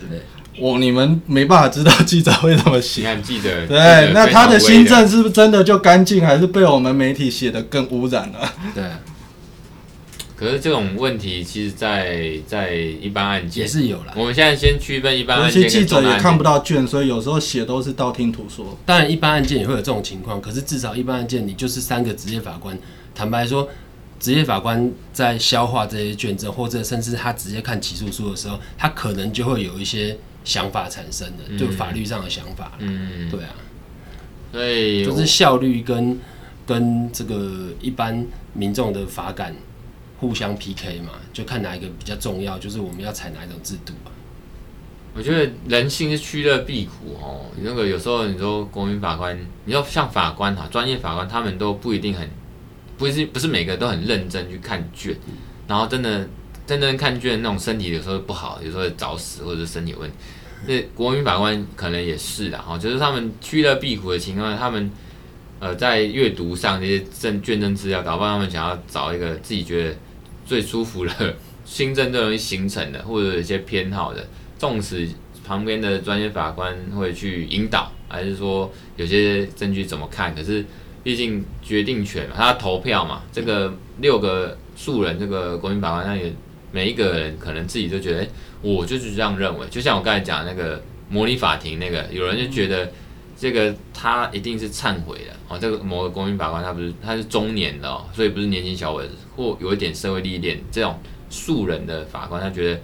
[0.58, 3.02] 我你们没办法知道记者会怎么写。
[3.02, 8.54] 你看记者，对，那他的新证是不是真的就干净，还是被我们媒体写的更污染了？
[8.74, 8.84] 对。
[10.42, 14.14] 可是这种问题，其实在，在在一般案件也是有了。
[14.16, 18.76] 我们现在先区分一般案件，有些记者也看不到卷，所以有时候写都是道听途说。
[18.84, 22.76] 当然，一般案件也会有这种情况，可是至少一般案件，你就是三个职业法官。
[23.14, 23.70] 坦白说，
[24.20, 32.72] 职业法官在消化这些卷证，或者甚至他直接看起诉书的时候，他可能就会有一些想法产生的，就法律上的想法。
[32.80, 33.52] 嗯，对啊。
[34.52, 36.20] 所以就是效率跟
[36.66, 39.56] 跟这个一般民众的法感。
[40.22, 44.14] 互相 PK 嘛，就看哪一个比较重要，就是我们要采哪一种制度啊。
[45.16, 47.48] 我觉得人性是趋乐避苦哦。
[47.58, 52.30] 那个有时候你说国民法官，你要像法官哈，专业法官他们都不一定很，
[53.00, 55.18] 不是不是每个都很认真去看卷，
[55.68, 56.30] 然后真的
[56.68, 60.16] 真正看卷那种身体有时候不好，有时候早死或者是身体有问题。
[60.68, 64.92] 那国民法官可能也是的哈，就是他们趋乐避苦的情况下，他们
[65.60, 69.96] 呃在阅读上这些证卷证资料，搞不好他们想要找一个自己觉得。
[70.46, 71.36] 最舒服的
[71.66, 74.28] 心证最容易形成的，或者有一些偏好的，
[74.58, 75.08] 纵使
[75.46, 80.34] 旁边的专业法官会去引导，还是说有些证据怎么看？
[80.36, 80.66] 可是
[81.04, 86.32] 毕竟决定权嘛，他投票嘛，这个六个素人，这个国民法官，那也
[86.72, 88.28] 每一个人可能自己都觉得，哎，
[88.62, 89.68] 我就是这样认为。
[89.70, 92.92] 就像我刚才讲那个模拟法庭那个，有人就觉得
[93.42, 99.10] 这个他一定是忏悔的哦，这个某个国民法官他不是他是中年的哦，所以不是年轻小伙子。
[99.36, 102.80] 或有一点社会历练，这种素人的法官，他觉得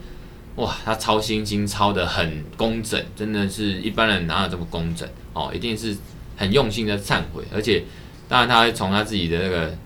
[0.55, 5.51] 哇，他操心心操得很工整，真的是一般人哪有这么工整哦？
[5.53, 5.95] 一定是
[6.35, 7.83] 很用心的忏悔，而且
[8.27, 9.77] 当然他从他自己的那个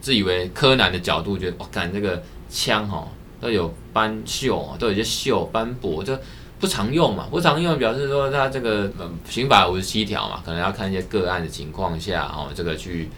[0.00, 3.08] 自以为柯南的角度，觉得哇，看这个枪哈
[3.40, 6.16] 都有斑锈，都有些锈斑驳，就
[6.60, 8.92] 不常用嘛，不常用表示说他这个
[9.28, 13.08] 刑法五十七条嘛，可能要看一些个案的情况下哦，这个去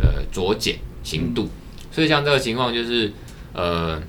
[0.00, 1.44] 呃酌减刑度。
[1.44, 1.50] 嗯
[1.90, 3.10] 所以像这个情况就是，
[3.54, 4.00] 呃，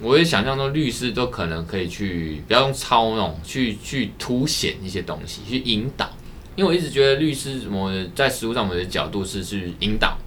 [0.00, 6.10] 我也想象中律师都可能可以去不要用操弄，去去凸显一些东西，去引导。
[6.56, 10.18] 因为我一直觉得律师什么在实务上我们的角度是去引导，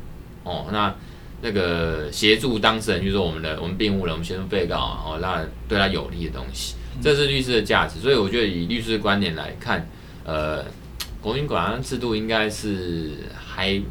[0.44, 0.96] 哦，那
[1.42, 8.00] 那个协助当事人，就是说我们的我们辩护人，我们协助被告，哦，那对他有利的东西，这是律师的价值。
[8.00, 9.88] 所以我觉得以律师的观点来看，
[10.24, 10.64] 呃，
[11.22, 13.12] 国民管案制度应该是
[13.46, 13.82] 还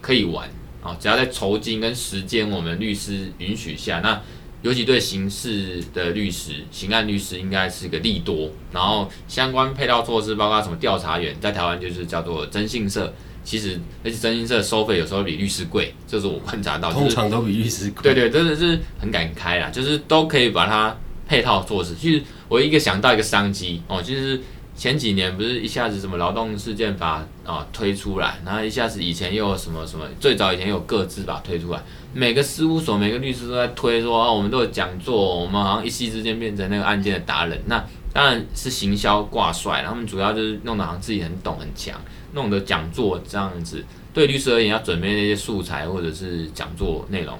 [0.00, 0.48] 可以玩。
[0.82, 4.20] 哦，只要在酬金跟时间，我们律师允许下，那
[4.62, 8.50] 尤其对刑事的律师、刑案律师，应该是个利多。
[8.72, 13.12] 然后相关配套措施，包括什么调查员，在台湾就是叫做征信社。
[13.44, 16.92] 其实而且征信社收费有时候比律师贵，这是我观察到。
[16.92, 18.02] 通常都比律师贵。
[18.02, 20.96] 对对，真的是很敢开啦，就是都可以把它
[21.32, 21.94] 配套措施。
[21.94, 24.38] 其实我一个想到一个商机哦，就是。
[24.74, 31.80] 前几年不是一下子什么劳动事件法啊推出来，然后一下子以前又有什么什么，最早以前有个资法推出来，
[32.14, 37.60] 每个事务所每个律师都在推说啊，我们都有讲座，我们好像一夕之间变成那个案件的达人。
[37.66, 42.00] 那当然是行销挂帅，他们主要就是弄得好像自己很懂很强，
[42.32, 43.84] 弄的讲座这样子。
[44.14, 47.38] 对律师而言，要准备那些素材或者是讲座内容，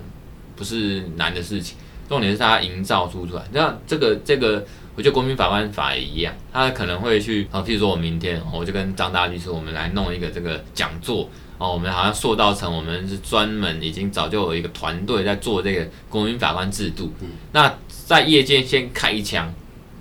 [0.54, 1.78] 不是难的事情，
[2.12, 3.42] 重点是他营造出出来。
[3.52, 4.62] 那这个这个。
[4.94, 17.10] 我觉得国民法官法也一样，他可能会去，哦，譬如说我明天，我就跟张大律师，我们来弄一个这个讲座，哦，我们好像塑造成我们是专门已经早就有一个团队在做这个国民法官制度，
[17.52, 19.50] 那在业界先开一枪。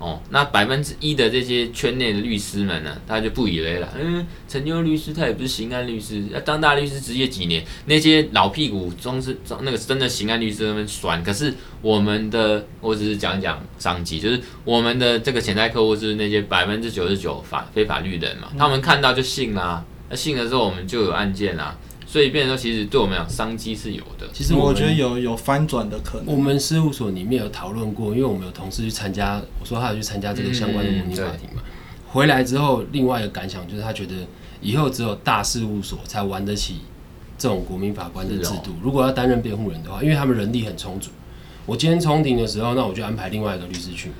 [0.02, 3.88] 哦，那百分之一的这些圈内的律师们呢，他就不以为了。
[3.96, 11.22] 嗯，陈旧律师他也不是刑案律师，要当大律师职业几年，那些老屁股总是那个真的刑案律师那边酸。
[11.22, 21.78] 可是我们的，我只是讲讲商机，就是我们的这个潜在客户是那些百分之九十九法非法律人嘛，他们看到就信啦、啊，那信了之后我们就有案件啦、啊。
[22.12, 24.28] 所以，变成说，其实对我们讲，商机是有的。
[24.34, 26.26] 其实我觉得有有翻转的可能。
[26.26, 31.62] 我们事务所里面有讨论过，因为我们有同事去参加，我说他有去参加这个相关的模拟法庭嘛。
[32.08, 34.12] 回来之后，另外一个感想就是，他觉得
[34.60, 36.80] 以后只有大事务所才玩得起
[37.38, 38.72] 这种国民法官的制度。
[38.82, 41.08] 如果要担任辩护人的话，因为他们人力很充足。
[41.64, 44.10] 我今天冲庭的时候，那我就安排另外一个律师去。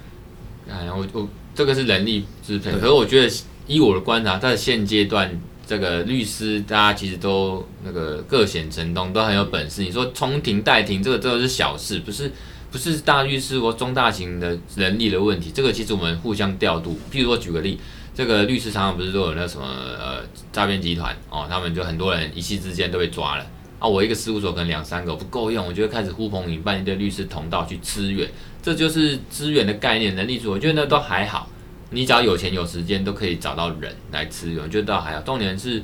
[0.66, 3.30] 哎，我我这个是人力支配，可是我觉得
[3.66, 5.38] 依我的观察，在现阶段。
[5.66, 9.82] 这个律师，大家其实都那个各显神通，都很有本事。
[9.82, 12.30] 你说冲庭代庭，这个这个是小事，不是
[12.70, 15.50] 不是大律师或中大型的人力的问题。
[15.54, 16.98] 这个其实我们互相调度。
[17.10, 17.78] 譬如说举个例，
[18.14, 23.46] 这个律师常常不是都有那什么呃诈骗集团哦，他们就很多人一气之间都被抓了
[23.78, 23.86] 啊。
[23.86, 28.28] 我一个事务所可能两三个不够用，我就会开始呼朋引伴一堆律师同道去支援，
[28.62, 31.48] 这就是资源的概念，能力组，我觉得那都还好。
[31.92, 35.20] 你只要有钱有时间，都可以找到人来吃，我觉得倒还好。
[35.20, 35.82] 重点是，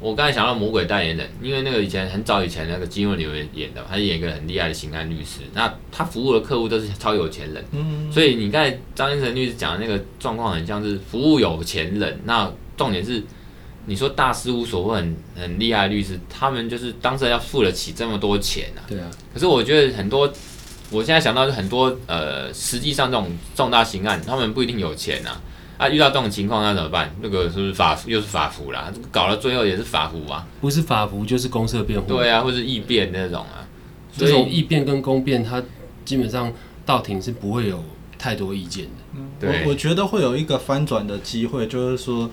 [0.00, 3.24] 我刚才想到魔鬼代言人，因为那个以前很早以前那个金润里
[3.54, 12.20] 演的，他演一个很厉害的刑案律师，那他服务的客户都是超有钱人，嗯，所以你刚才张菁成律师讲的那个状况很像是服务有钱人。
[12.24, 13.22] 那重点是，
[13.86, 18.86] 你说大事务所或很很厉害的律师，他们就是当时要付得起这么多钱啊？
[18.88, 19.10] 对啊。
[19.34, 20.32] 可是我觉得很多。
[20.90, 25.30] 我现在想到是很多呃，实际上这种重大刑案，他们不一定有钱呐，
[25.78, 27.14] 啊，遇到这种情况那怎么办？
[27.20, 28.92] 那个是不是法又是法服啦？
[29.10, 30.46] 搞到最后也是法服啊？
[30.60, 32.06] 不是法服就是公社辩护。
[32.06, 33.66] 对啊，或是异辩那种啊。
[34.12, 35.62] 所以异辩跟公辩，他
[36.04, 36.52] 基本上
[36.84, 37.82] 到庭是不会有
[38.18, 38.90] 太多意见的。
[39.14, 39.30] 嗯，
[39.64, 42.30] 我我觉得会有一个翻转的机会，就是说。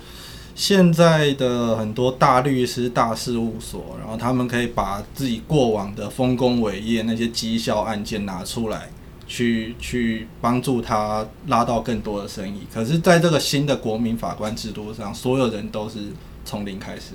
[0.56, 8.90] 现在的很多大律师、大事务所，然后他们可以把自己过往的丰功伟业、那些绩效案件拿出来，
[9.28, 12.62] 去去帮助他拉到更多的生意。
[12.72, 16.00] 可是，在这个新的国民法官制度上，所有人都是
[16.46, 17.14] 从零开始，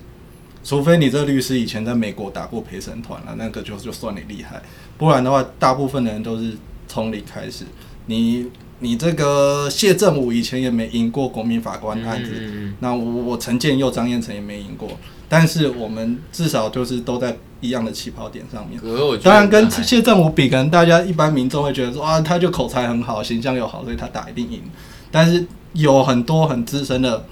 [0.64, 4.61] 除非你这个律师以前在美国打过陪审团了，那个就就算你厉害，
[4.97, 6.57] 不然的话，大部分的人都是
[6.89, 7.64] 从零开始。
[8.07, 8.51] 你。
[8.81, 14.89] 你这个谢振武以前也没赢过国民法官案子，嗯、那我我陈建佑、张彦成也没赢过，
[15.29, 18.81] 但是我们至少就是都在一样的起跑点上面。
[19.20, 24.62] 当然跟谢振武比，可能大家一般民众会觉得说啊，他就口才很好，形象又好，所以他打一定赢。
[25.11, 27.24] 但是有很多很资深的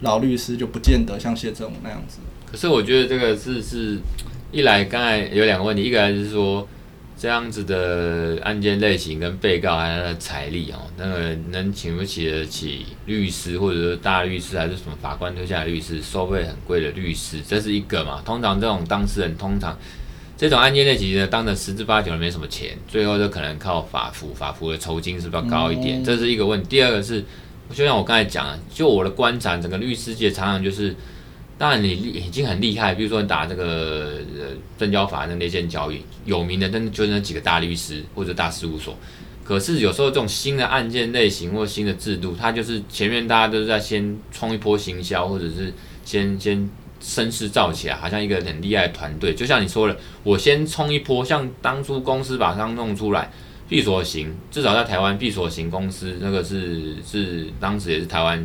[0.00, 2.18] 老律师就不见得像谢振武那样子。
[2.50, 3.98] 可是我觉得这个是是
[4.52, 6.68] 一来，刚才有两个问题，一个就是说。
[7.24, 18.20] 这样子的案件类型跟被告还有他的财力哦，那个能请不起得起律师，或者是大律师，还是什么法官推下的律师，收费很贵的律师，这是一个嘛？
[18.26, 19.74] 通常这种当事人，通常
[20.36, 26.04] 这种案件类型呢当的十之八九的没什么钱，最后就可能靠法服，法服的酬金是不是要高一点？
[26.04, 26.68] 这是一个问题。
[26.68, 27.24] 第二个是，
[27.72, 30.94] 就像我刚才讲的，就我的观察，整个律师界常常就是。
[31.56, 32.94] 当然，你已经很厉害。
[32.94, 38.96] 比如说，你打这个呃证交法的内线交易，有名的，真的就那几个大律师或者大事务所。
[39.44, 45.72] 可是有时候这种新的案件类型或新的制度，它就是前面大家都是在先冲一波行销，或者是
[46.04, 46.68] 先先
[47.00, 49.34] 声势造起来，好像一个很厉害的团队。
[49.34, 53.30] 就像你说了，我先冲一波，像当初公司把它弄出来，
[53.68, 58.44] 闭锁型，至少在台湾闭锁型公司那个是是当时也是台湾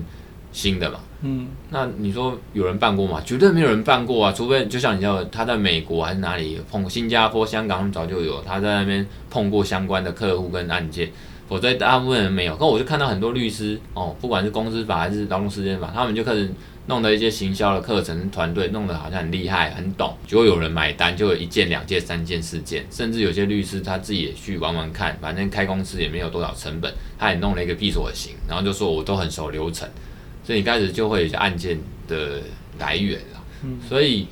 [0.51, 0.99] 新的嘛。
[1.21, 3.21] 嗯，那你说有人办过吗？
[3.25, 4.31] 绝对没有人办过啊！
[4.31, 11.11] 除非就像你知道，他在美国还是哪里碰新加坡、香港，他们早就有他在那边碰过相关的客户跟案件，
[11.49, 12.55] 否则大部分人没有。
[12.55, 16.49] 可我就看到很多律师哦，不管是公司法还是劳动事件法，他们就开始
[16.85, 29.85] 弄的一些行销的课程团队，弄得好像很厉害、很懂，就会有人买单，就有一件、两件、三件、四件，甚至有些律师他自己也去玩玩看，反正开公司也没有多少成本，他也弄了一个闭锁型，然后就说我都很熟流程。
[30.49, 32.41] 所以一开始就会有一些案件的
[32.79, 34.25] 来源了，嗯、所以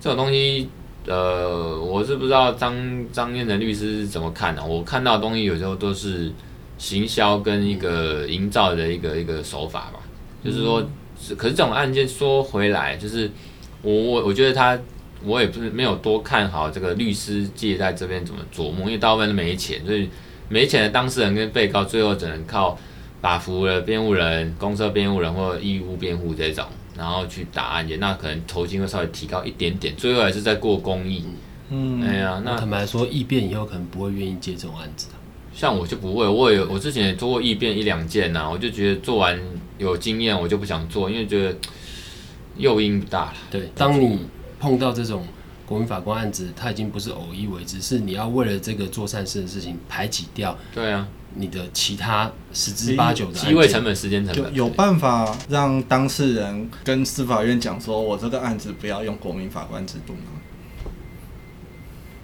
[0.00, 0.68] 这种东西，
[1.06, 2.74] 呃，我是不知道张
[3.12, 4.64] 张燕的律师是怎么看的、啊。
[4.64, 6.32] 我看到的东西有时候都是
[6.76, 10.00] 行销跟一个营造的一个一个手法吧，
[10.44, 10.84] 就是说，
[11.16, 13.30] 是可是这种案件说回来，就是
[13.82, 14.76] 我我我觉得他，
[15.22, 20.10] 我也不是没有多看好这个律师界在这边怎么琢磨，因为大部分都没钱，所以
[20.48, 22.76] 没钱的当事人跟被告最后只能靠。
[23.20, 26.64] 法服的辩护人、公社辩护人或者义务辩护这种，
[26.96, 31.24] 然后去打案件，那可能酬金会稍微提高一点点，最后还是在过公益。
[31.68, 35.08] 嗯，哎呀，那坦白说，异变以后可能不会愿意接这种案子。
[35.52, 39.38] 像我就不会，我有我之前也做过异变一两件呐、啊，我就觉得做完
[39.78, 41.56] 有经验，我就不想做，因为觉得
[42.56, 43.34] 诱因不大了。
[43.50, 44.20] 对，当你
[44.58, 45.26] 碰到这种
[45.66, 50.56] 国民法官案子，他已经不是偶一为之，是你要为了这个做善事的事情排挤掉。
[50.74, 51.06] 对啊。
[51.34, 60.20] 你的其他十之八九的机会成本、时间成本，有办法让当事人跟司法院讲说，我这个案子不要用国民法官制度吗？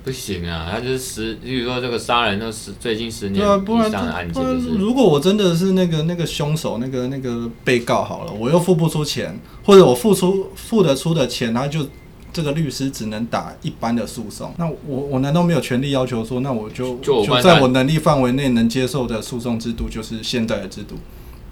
[0.05, 4.77] 不行啊，他就是十，比如说这个杀人，都是最近十年以上的案件，就是。
[4.77, 11.87] 如果我真的是那个那个凶手，那个那个被告好了，我又付不出钱，或者我付出付得出的钱，他就。
[12.37, 20.97] 这个律师只能打一般的诉讼，那我我难道没有权利要求说，那我就就，就在我能力范围内能接受的诉讼制度就是现在的制度，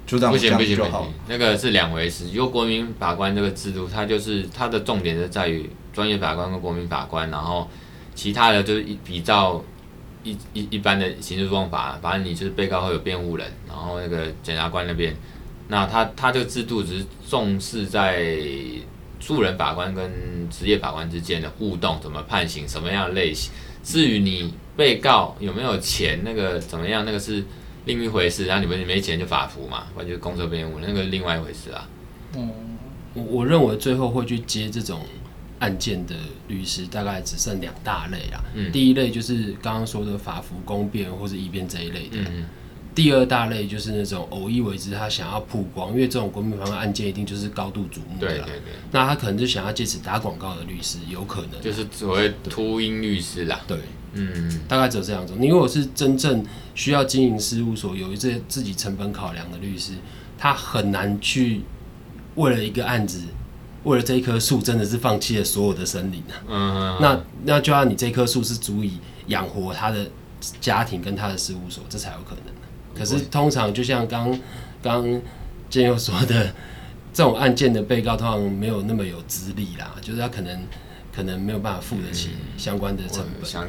[0.05, 1.07] 就这样这样就好。
[1.27, 7.67] 那个是两回事，由国民法官这个制度，它就是它的重点是在于专业法官跟国民法官，然后
[8.13, 9.63] 其他的就是一比照
[10.23, 15.15] 一一一般的刑事诉讼法，反正你就是被告会有辩护人，然后那个检察官那边，
[15.69, 18.23] 那他他这个制度只是重视在。
[19.25, 23.51] 素人法官跟职业法官之间的互动，怎么判刑，什么样的类型？
[23.83, 27.43] 至于你被告有没有钱，那个怎么样，那个是
[27.85, 28.45] 另一回事。
[28.45, 31.89] 然后你们没钱就法服嘛，或者公车辩护，那个另外一回事啊。
[32.35, 32.51] 嗯，
[33.15, 35.01] 我我认为最后会去接这种
[35.57, 36.13] 案件的
[36.47, 38.43] 律师，大概只剩两大类啊。
[38.53, 42.17] 嗯，第一类就是刚刚说的法服公辩或者一辩这一类的。
[42.19, 42.45] 嗯。
[42.95, 48.27] 第二大类就是那种偶一为之，他想要曝光，因为这种国民法官案件一定就是高度瞩目的。
[48.27, 48.73] 对对对。
[48.91, 51.61] 那他可能就想要借此打广告的律师，有可能。
[51.61, 53.59] 就是所谓秃鹰律师啦。
[53.67, 53.77] 对，
[54.13, 55.35] 嗯，大概只有这两种。
[55.37, 56.41] 你如果是真正
[56.73, 59.91] 需要经营事务所，有一些自己成本考量的律师，
[60.37, 61.63] 他很难去
[62.35, 63.19] 为了一个案子，
[63.83, 66.39] 为了这一棵树，真的是放弃了所有的森林啊。
[66.47, 66.97] 嗯。
[67.01, 70.07] 那那就要你这棵树是足以养活他的
[70.61, 72.54] 家庭跟他的事务所，这才有可能。
[72.97, 74.39] 可是通常就像刚
[74.81, 75.21] 刚
[75.69, 76.53] 建佑说的，
[77.13, 80.63] 这种案件的被告通常没有那么有资历啦，就是他可能
[81.13, 83.67] 可能没有办法付得起相关的成本。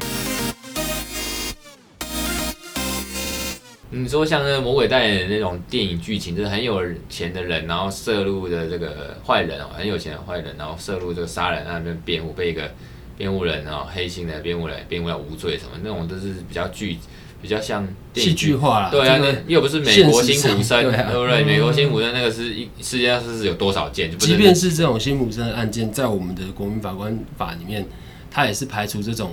[3.90, 12.70] 你说像那个魔鬼代言人那种电影剧情，就是很有钱的人，然后涉入的这个坏人哦，很有钱的坏人，然后涉入这个杀人案那边辩护，被一个
[13.16, 16.98] 辩护人哦，黑心的辩护人辩护要无罪什么，那种都是比较具。
[17.42, 21.44] 比较像戏剧化了，对啊，那又不是美国辛普森，对不对？
[21.44, 24.10] 美国辛普森那个是一世界上是有多少件？
[24.18, 27.86] 即便是这种辛普森的案件，在我们的国民法官法里面，
[28.30, 29.32] 他也是排除这种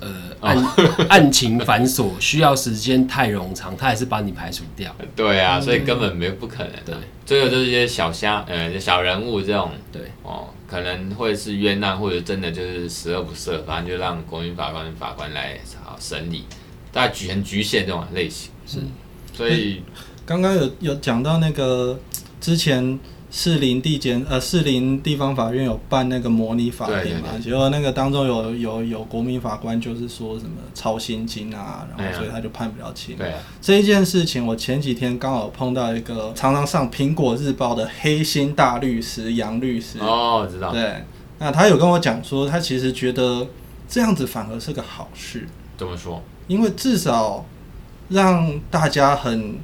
[0.00, 0.08] 呃
[0.40, 0.66] 案
[1.08, 4.94] 案情繁琐、需要时间太冗长，他也是把你排除掉。
[5.14, 6.72] 对啊，所以根本没不可能。
[6.84, 6.94] 对，
[7.24, 16.44] 最后就是一些小虾呃小人物这种，对哦，可能会是冤案，或者真的就是十恶不赦，反正就让国民法官法官来好审理。
[16.96, 18.78] 大概局很局限这种类型是，
[19.34, 19.82] 所以
[20.24, 22.00] 刚刚有有讲到那个
[22.40, 22.98] 之前
[23.30, 33.14] 士林地检呃士林地方法院有办那个模拟法庭嘛，结果那个当中有有有国民法官就是说什么超薪金啊，然后所以他就判不了轻。
[33.14, 40.72] 对啊，这一件事情我前几天刚好碰到一个常常上苹果日报的黑心大律师杨律师哦，知道。
[40.72, 41.04] 对，
[41.38, 43.46] 那他有跟我讲说他其实觉得
[43.86, 46.22] 这样子反而是个好事，怎么说？
[46.46, 47.44] 因为至少
[48.08, 49.58] 让大家很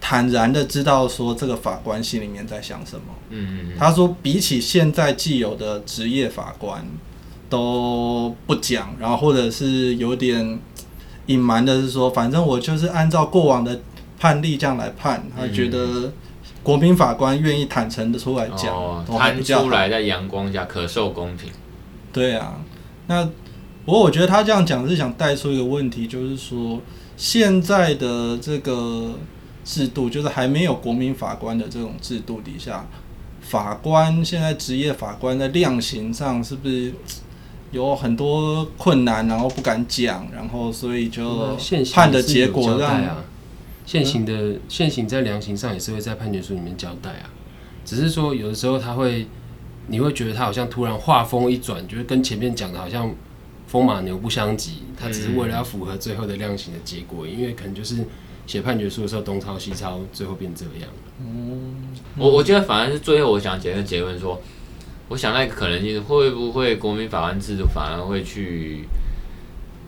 [0.00, 3.02] 坦然的知道说这个法官心里面在想什么。
[3.30, 3.78] 嗯嗯。
[3.78, 6.84] 他说，比起现在既有的职业法官
[7.48, 10.58] 都不讲，然后或者是有点
[11.26, 13.80] 隐瞒的是说，反正我就是按照过往的
[14.18, 15.26] 判例这样来判。
[15.34, 16.12] 他觉得
[16.62, 21.50] 国民法官愿意坦诚的出来讲，摊出来在阳光下可受公平。
[22.12, 22.60] 对啊，
[23.06, 23.28] 那。
[23.88, 26.78] 不过我觉得他这样讲是想带出一个问题，就是说
[27.16, 29.14] 现在的这个
[29.64, 32.86] 制度，就是还没有国民法官的这种制度底下，
[33.40, 36.92] 法官现在职业法官在量刑上是不是
[37.70, 41.56] 有很多困难，然后不敢讲，然后所以就
[41.94, 43.02] 判的结果让
[43.86, 47.32] 现行的现行在量刑上也是会在判决书里面交代啊，
[47.86, 49.26] 只是说有的时候他会
[49.86, 53.10] 你会觉得他好像突然话锋一转，就是跟前面讲的好像。
[53.68, 58.02] 风马牛不相及，他只是为了要符合最后的量刑的结果，因为可能就是
[58.46, 60.88] 写判决书的时候东抄西抄，最后变这样。
[61.20, 64.40] 嗯，我我觉得反而是最后我想结个结论说，
[65.08, 68.84] 我想那个可能性会不会国民法官制度反而会去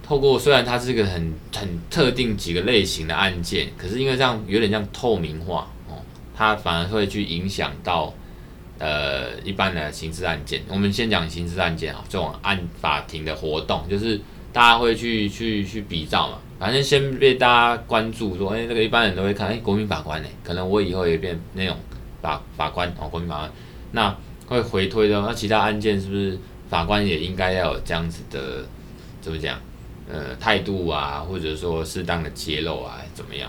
[0.03, 6.05] 透过，虽然它是一个很很特定几个类型的案件，可是因为这样有点像透明化哦，
[6.37, 8.13] 它反而会去影响到。
[8.81, 14.19] 呃，一般的刑事案件，我们先讲刑事案件啊，这种案法庭的活动，就是
[14.53, 16.39] 大家会去去去比照嘛。
[16.59, 21.77] 反正先被大家关注，说，哎、欸，这个一般人都会看，哎、国民法官呢，可能我以后也变那种
[22.23, 23.53] 法法官哦，国民法官，
[23.93, 24.17] 那
[24.47, 28.67] 会回推的，那其他案件是不是法官也应该要有这样子的，
[29.21, 29.61] 怎么讲？
[30.13, 33.49] 呃，态度啊，或者说适当的揭露啊，怎么样？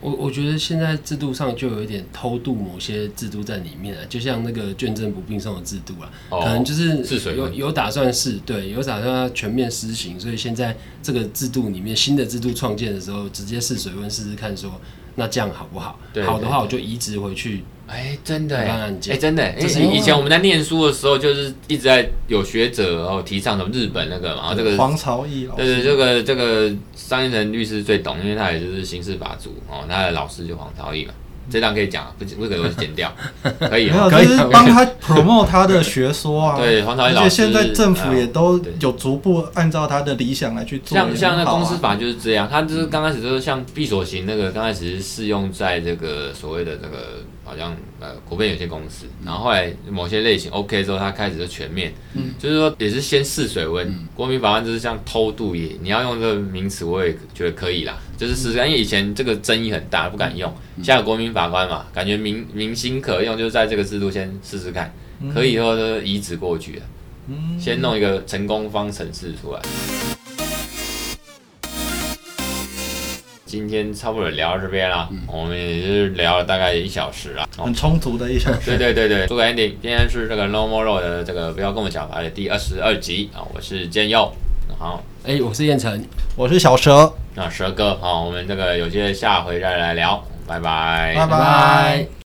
[0.00, 7.02] 我我觉得现在制度上就有一点偷渡某些制度在里面啊，就像那个捐赠不并送的制度啊，哦、可能就是
[7.34, 14.80] 有有打算是对，有打算要全面施行，所以现在这个制度里面新的制度创建的时候，直接试水温试试看说，
[15.14, 15.98] 那这样好不好？
[16.24, 17.64] 好的话我就移植回去。
[17.86, 31.12] 哎，真的哎，哎，真的哎，以前我们在念书的时候，就是一直在有学者然后提倡什么日本那个嘛，然后这个黄朝义，对对，这个这个张一成律师最懂，因为他也就是刑事法组哦，他的老师就黄朝义嘛。
[31.48, 33.14] 这张可以讲，不不可能剪掉，
[33.70, 36.56] 可以，可以帮他 promote 他的学说啊。
[36.58, 40.98] 对，黄朝义老师，而且现在政府也都有逐步按照他的理想来去做。
[40.98, 47.22] 像像那公司法就是这样，他就是刚开始就是像闭锁型那个，刚开始是适用在这个所谓的这个。
[47.46, 53.88] 好像呃，国辩有限公司，然后后来某些类型 OK 之后，他开始就全面，嗯，就是说也是先试水温。
[53.88, 57.96] 嗯、国民法官就是像偷渡也，你要用这个名词，我也觉得可以啦。
[58.18, 60.52] 就是试试看，因为以前这个争议很大，不敢用。
[60.78, 64.92] 现在有国民法官嘛，感觉民民心可用，就在这个制度先试试看，
[65.32, 66.82] 可以以后就移植过去了。
[67.60, 70.15] 先弄一个成功方程式出来。
[73.46, 78.76] 今天差不多聊到这边了，我们也是聊了大概一小时了，很充足的一小时。
[78.76, 79.72] 对 对对对，做个 ending。
[79.80, 83.30] 今天是这个 No More Road 的这个不要跟我讲法的第二十二集。
[83.32, 84.32] 啊，我是建佑，
[84.76, 92.25] 好，哎，我是燕城，我是小蛇，那蛇哥，好，我们这个有些下回再来聊，拜拜，拜拜。